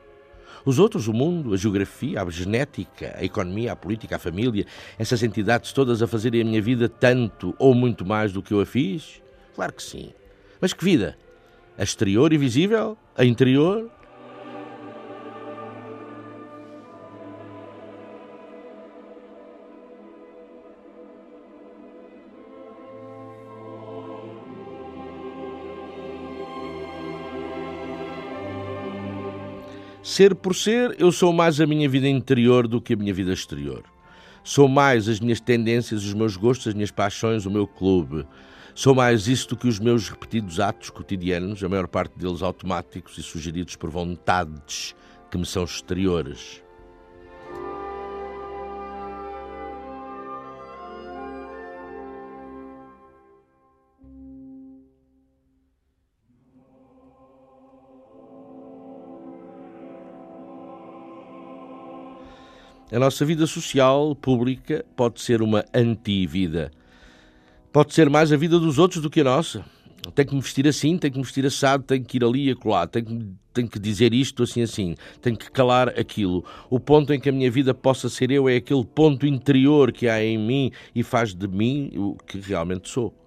Os 0.64 0.78
outros, 0.78 1.08
o 1.08 1.12
mundo, 1.12 1.54
a 1.54 1.56
geografia, 1.56 2.22
a 2.22 2.30
genética, 2.30 3.16
a 3.18 3.24
economia, 3.24 3.72
a 3.72 3.76
política, 3.76 4.16
a 4.16 4.18
família, 4.18 4.66
essas 4.98 5.22
entidades 5.22 5.72
todas 5.72 6.02
a 6.02 6.06
fazerem 6.06 6.42
a 6.42 6.44
minha 6.44 6.62
vida 6.62 6.88
tanto 6.88 7.54
ou 7.58 7.74
muito 7.74 8.04
mais 8.04 8.32
do 8.32 8.42
que 8.42 8.52
eu 8.52 8.60
a 8.60 8.66
fiz? 8.66 9.20
Claro 9.54 9.72
que 9.72 9.82
sim. 9.82 10.12
Mas 10.60 10.72
que 10.72 10.84
vida? 10.84 11.16
A 11.76 11.82
exterior 11.82 12.32
e 12.32 12.38
visível? 12.38 12.96
A 13.16 13.24
interior? 13.24 13.90
Ser 30.12 30.34
por 30.34 30.54
ser, 30.54 30.94
eu 30.98 31.10
sou 31.10 31.32
mais 31.32 31.58
a 31.58 31.66
minha 31.66 31.88
vida 31.88 32.06
interior 32.06 32.68
do 32.68 32.82
que 32.82 32.92
a 32.92 32.96
minha 32.96 33.14
vida 33.14 33.32
exterior. 33.32 33.82
Sou 34.44 34.68
mais 34.68 35.08
as 35.08 35.18
minhas 35.18 35.40
tendências, 35.40 36.04
os 36.04 36.12
meus 36.12 36.36
gostos, 36.36 36.66
as 36.66 36.74
minhas 36.74 36.90
paixões, 36.90 37.46
o 37.46 37.50
meu 37.50 37.66
clube. 37.66 38.26
Sou 38.74 38.94
mais 38.94 39.26
isso 39.26 39.48
do 39.48 39.56
que 39.56 39.66
os 39.66 39.78
meus 39.78 40.10
repetidos 40.10 40.60
atos 40.60 40.90
cotidianos, 40.90 41.64
a 41.64 41.68
maior 41.70 41.88
parte 41.88 42.18
deles 42.18 42.42
automáticos 42.42 43.16
e 43.16 43.22
sugeridos 43.22 43.74
por 43.74 43.88
vontades 43.88 44.94
que 45.30 45.38
me 45.38 45.46
são 45.46 45.64
exteriores. 45.64 46.62
A 62.92 62.98
nossa 62.98 63.24
vida 63.24 63.46
social, 63.46 64.14
pública, 64.14 64.84
pode 64.94 65.18
ser 65.22 65.40
uma 65.40 65.64
anti-vida. 65.72 66.70
Pode 67.72 67.94
ser 67.94 68.10
mais 68.10 68.30
a 68.30 68.36
vida 68.36 68.60
dos 68.60 68.78
outros 68.78 69.00
do 69.00 69.08
que 69.08 69.22
a 69.22 69.24
nossa. 69.24 69.64
Tenho 70.14 70.28
que 70.28 70.34
me 70.34 70.42
vestir 70.42 70.68
assim, 70.68 70.98
tenho 70.98 71.10
que 71.10 71.18
me 71.18 71.24
vestir 71.24 71.46
assado, 71.46 71.84
tenho 71.84 72.04
que 72.04 72.18
ir 72.18 72.24
ali 72.24 72.48
e 72.48 72.50
acolá, 72.50 72.86
tenho 72.86 73.06
que, 73.06 73.26
tenho 73.54 73.68
que 73.68 73.78
dizer 73.78 74.12
isto 74.12 74.42
assim 74.42 74.60
assim, 74.60 74.94
tenho 75.22 75.38
que 75.38 75.50
calar 75.50 75.88
aquilo. 75.98 76.44
O 76.68 76.78
ponto 76.78 77.14
em 77.14 77.18
que 77.18 77.30
a 77.30 77.32
minha 77.32 77.50
vida 77.50 77.72
possa 77.72 78.10
ser 78.10 78.30
eu 78.30 78.46
é 78.46 78.56
aquele 78.56 78.84
ponto 78.84 79.26
interior 79.26 79.90
que 79.90 80.06
há 80.06 80.22
em 80.22 80.36
mim 80.36 80.70
e 80.94 81.02
faz 81.02 81.34
de 81.34 81.48
mim 81.48 81.90
o 81.96 82.14
que 82.26 82.40
realmente 82.40 82.90
sou. 82.90 83.21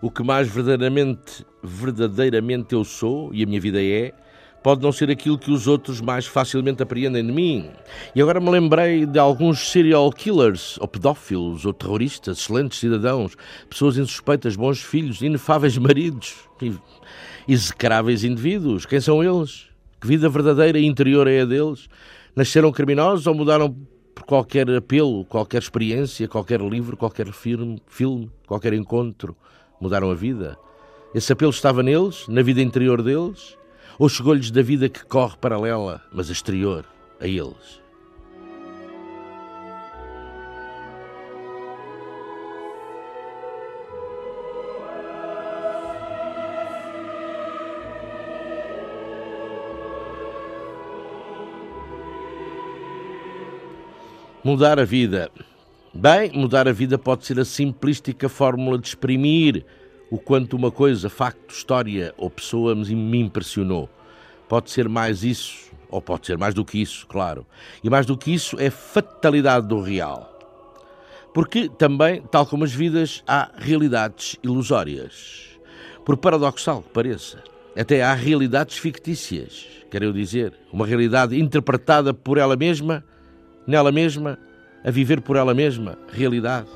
O 0.00 0.10
que 0.10 0.22
mais 0.22 0.48
verdadeiramente, 0.48 1.44
verdadeiramente 1.62 2.74
eu 2.74 2.84
sou 2.84 3.32
e 3.34 3.42
a 3.42 3.46
minha 3.46 3.60
vida 3.60 3.82
é, 3.82 4.12
pode 4.62 4.82
não 4.82 4.92
ser 4.92 5.10
aquilo 5.10 5.38
que 5.38 5.50
os 5.50 5.66
outros 5.66 6.00
mais 6.00 6.26
facilmente 6.26 6.82
apreendem 6.82 7.24
de 7.24 7.32
mim. 7.32 7.70
E 8.14 8.20
agora 8.20 8.40
me 8.40 8.50
lembrei 8.50 9.06
de 9.06 9.18
alguns 9.18 9.70
serial 9.70 10.10
killers, 10.12 10.78
ou 10.78 10.88
pedófilos, 10.88 11.64
ou 11.64 11.72
terroristas, 11.72 12.38
excelentes 12.38 12.78
cidadãos, 12.78 13.36
pessoas 13.68 13.96
insuspeitas, 13.96 14.56
bons 14.56 14.82
filhos, 14.82 15.22
inefáveis 15.22 15.76
maridos, 15.78 16.36
execráveis 17.48 18.24
indivíduos. 18.24 18.86
Quem 18.86 19.00
são 19.00 19.22
eles? 19.22 19.68
Que 20.00 20.06
vida 20.06 20.28
verdadeira 20.28 20.78
e 20.78 20.86
interior 20.86 21.26
é 21.26 21.40
a 21.40 21.44
deles? 21.44 21.88
Nasceram 22.34 22.72
criminosos 22.72 23.26
ou 23.26 23.34
mudaram 23.34 23.74
por 24.14 24.24
qualquer 24.24 24.70
apelo, 24.70 25.24
qualquer 25.24 25.60
experiência, 25.60 26.28
qualquer 26.28 26.60
livro, 26.60 26.96
qualquer 26.96 27.30
filme, 27.32 27.82
filme 27.86 28.30
qualquer 28.46 28.72
encontro? 28.72 29.36
Mudaram 29.80 30.10
a 30.10 30.14
vida? 30.14 30.58
Esse 31.14 31.32
apelo 31.32 31.50
estava 31.50 31.82
neles, 31.82 32.28
na 32.28 32.42
vida 32.42 32.60
interior 32.60 33.02
deles? 33.02 33.56
Ou 33.98 34.08
chegou-lhes 34.08 34.50
da 34.50 34.62
vida 34.62 34.88
que 34.88 35.04
corre 35.04 35.36
paralela, 35.36 36.02
mas 36.12 36.30
exterior, 36.30 36.84
a 37.20 37.26
eles? 37.26 37.80
Mudar 54.42 54.78
a 54.78 54.84
vida 54.84 55.30
Bem, 55.92 56.30
mudar 56.32 56.68
a 56.68 56.72
vida 56.72 56.96
pode 56.96 57.26
ser 57.26 57.40
a 57.40 57.44
simplística 57.44 58.28
fórmula 58.28 58.78
de 58.78 58.86
exprimir 58.86 59.66
o 60.08 60.18
quanto 60.18 60.54
uma 60.54 60.70
coisa, 60.70 61.10
facto, 61.10 61.52
história 61.52 62.14
ou 62.16 62.30
pessoa 62.30 62.76
me 62.76 63.18
impressionou. 63.18 63.90
Pode 64.48 64.70
ser 64.70 64.88
mais 64.88 65.24
isso, 65.24 65.68
ou 65.88 66.00
pode 66.00 66.26
ser 66.28 66.38
mais 66.38 66.54
do 66.54 66.64
que 66.64 66.80
isso, 66.80 67.04
claro. 67.08 67.44
E 67.82 67.90
mais 67.90 68.06
do 68.06 68.16
que 68.16 68.32
isso 68.32 68.56
é 68.60 68.70
fatalidade 68.70 69.66
do 69.66 69.80
real. 69.80 70.32
Porque 71.34 71.68
também, 71.68 72.22
tal 72.22 72.46
como 72.46 72.62
as 72.62 72.72
vidas, 72.72 73.24
há 73.26 73.50
realidades 73.56 74.36
ilusórias. 74.44 75.58
Por 76.04 76.16
paradoxal 76.16 76.82
que 76.82 76.90
pareça, 76.90 77.42
até 77.76 78.00
há 78.00 78.14
realidades 78.14 78.78
fictícias, 78.78 79.66
quero 79.90 80.12
dizer, 80.12 80.54
uma 80.72 80.86
realidade 80.86 81.38
interpretada 81.38 82.14
por 82.14 82.38
ela 82.38 82.54
mesma, 82.54 83.04
nela 83.66 83.90
mesma, 83.90 84.38
a 84.84 84.90
viver 84.90 85.20
por 85.20 85.36
ela 85.36 85.54
mesma, 85.54 85.98
realidade. 86.12 86.68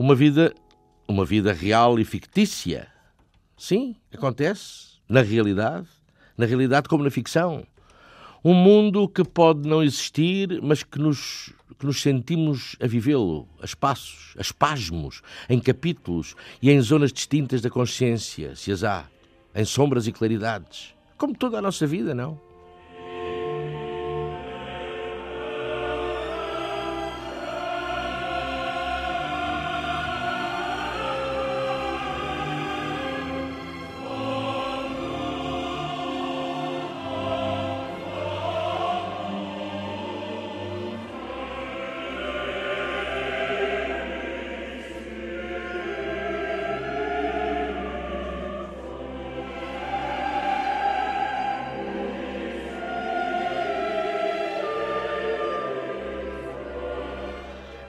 Uma 0.00 0.14
vida, 0.14 0.54
uma 1.06 1.26
vida 1.26 1.52
real 1.52 2.00
e 2.00 2.06
fictícia. 2.06 2.88
Sim, 3.54 3.94
acontece 4.10 4.98
na 5.06 5.20
realidade, 5.20 5.88
na 6.38 6.46
realidade 6.46 6.88
como 6.88 7.04
na 7.04 7.10
ficção. 7.10 7.66
Um 8.42 8.54
mundo 8.54 9.06
que 9.06 9.22
pode 9.22 9.68
não 9.68 9.82
existir, 9.82 10.58
mas 10.62 10.82
que 10.82 10.98
nos, 10.98 11.52
que 11.78 11.84
nos 11.84 12.00
sentimos 12.00 12.76
a 12.80 12.86
vivê-lo, 12.86 13.46
a 13.60 13.66
espaços, 13.66 14.34
a 14.38 14.40
espasmos, 14.40 15.20
em 15.50 15.60
capítulos 15.60 16.34
e 16.62 16.70
em 16.70 16.80
zonas 16.80 17.12
distintas 17.12 17.60
da 17.60 17.68
consciência, 17.68 18.56
se 18.56 18.72
as 18.72 18.82
há, 18.82 19.04
em 19.54 19.66
sombras 19.66 20.06
e 20.06 20.12
claridades. 20.12 20.94
Como 21.18 21.36
toda 21.36 21.58
a 21.58 21.62
nossa 21.62 21.86
vida, 21.86 22.14
não? 22.14 22.40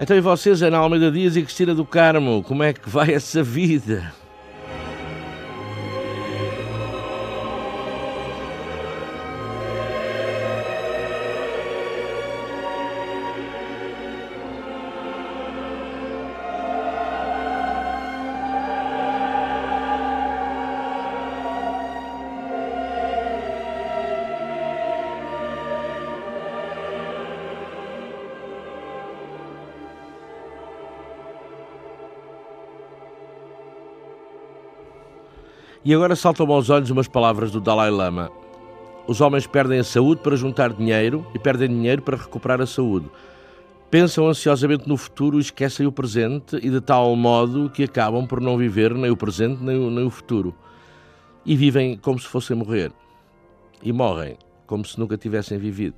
Então 0.04 0.18
e 0.18 0.20
vocês, 0.20 0.64
Ana 0.64 0.80
Almeida 0.80 1.12
Dias 1.12 1.38
e 1.38 1.44
Cristina 1.44 1.76
do 1.76 1.86
Carmo, 1.86 2.42
como 2.42 2.64
é 2.64 2.74
que 2.74 2.90
vai 2.90 3.14
essa 3.14 3.44
vida? 3.44 4.12
E 35.92 35.94
agora 35.94 36.16
saltam 36.16 36.50
aos 36.50 36.70
olhos 36.70 36.90
umas 36.90 37.10
palavras 37.10 37.52
do 37.52 37.60
Dalai 37.60 37.92
Lama. 37.92 38.32
Os 39.06 39.20
homens 39.20 39.46
perdem 39.46 39.78
a 39.78 39.84
saúde 39.84 40.22
para 40.22 40.38
juntar 40.38 40.72
dinheiro 40.72 41.28
e 41.36 41.38
perdem 41.38 41.68
dinheiro 41.68 42.02
para 42.02 42.16
recuperar 42.16 42.62
a 42.62 42.66
saúde. 42.66 43.12
Pensam 43.90 44.26
ansiosamente 44.26 44.88
no 44.88 44.96
futuro 44.96 45.38
e 45.38 45.42
esquecem 45.42 45.86
o 45.86 45.92
presente, 45.92 46.56
e 46.56 46.70
de 46.70 46.80
tal 46.80 47.14
modo 47.18 47.70
que 47.70 47.84
acabam 47.84 48.26
por 48.26 48.40
não 48.40 48.56
viver 48.56 48.94
nem 48.94 49.12
o 49.12 49.18
presente 49.18 49.62
nem 49.62 49.76
o, 49.76 49.92
nem 49.92 50.06
o 50.06 50.10
futuro. 50.10 50.56
E 51.46 51.58
vivem 51.58 51.98
como 51.98 52.18
se 52.18 52.26
fossem 52.26 52.56
morrer. 52.56 52.94
E 53.84 53.92
morrem 53.92 54.38
como 54.66 54.86
se 54.86 54.98
nunca 54.98 55.18
tivessem 55.18 55.58
vivido. 55.58 55.98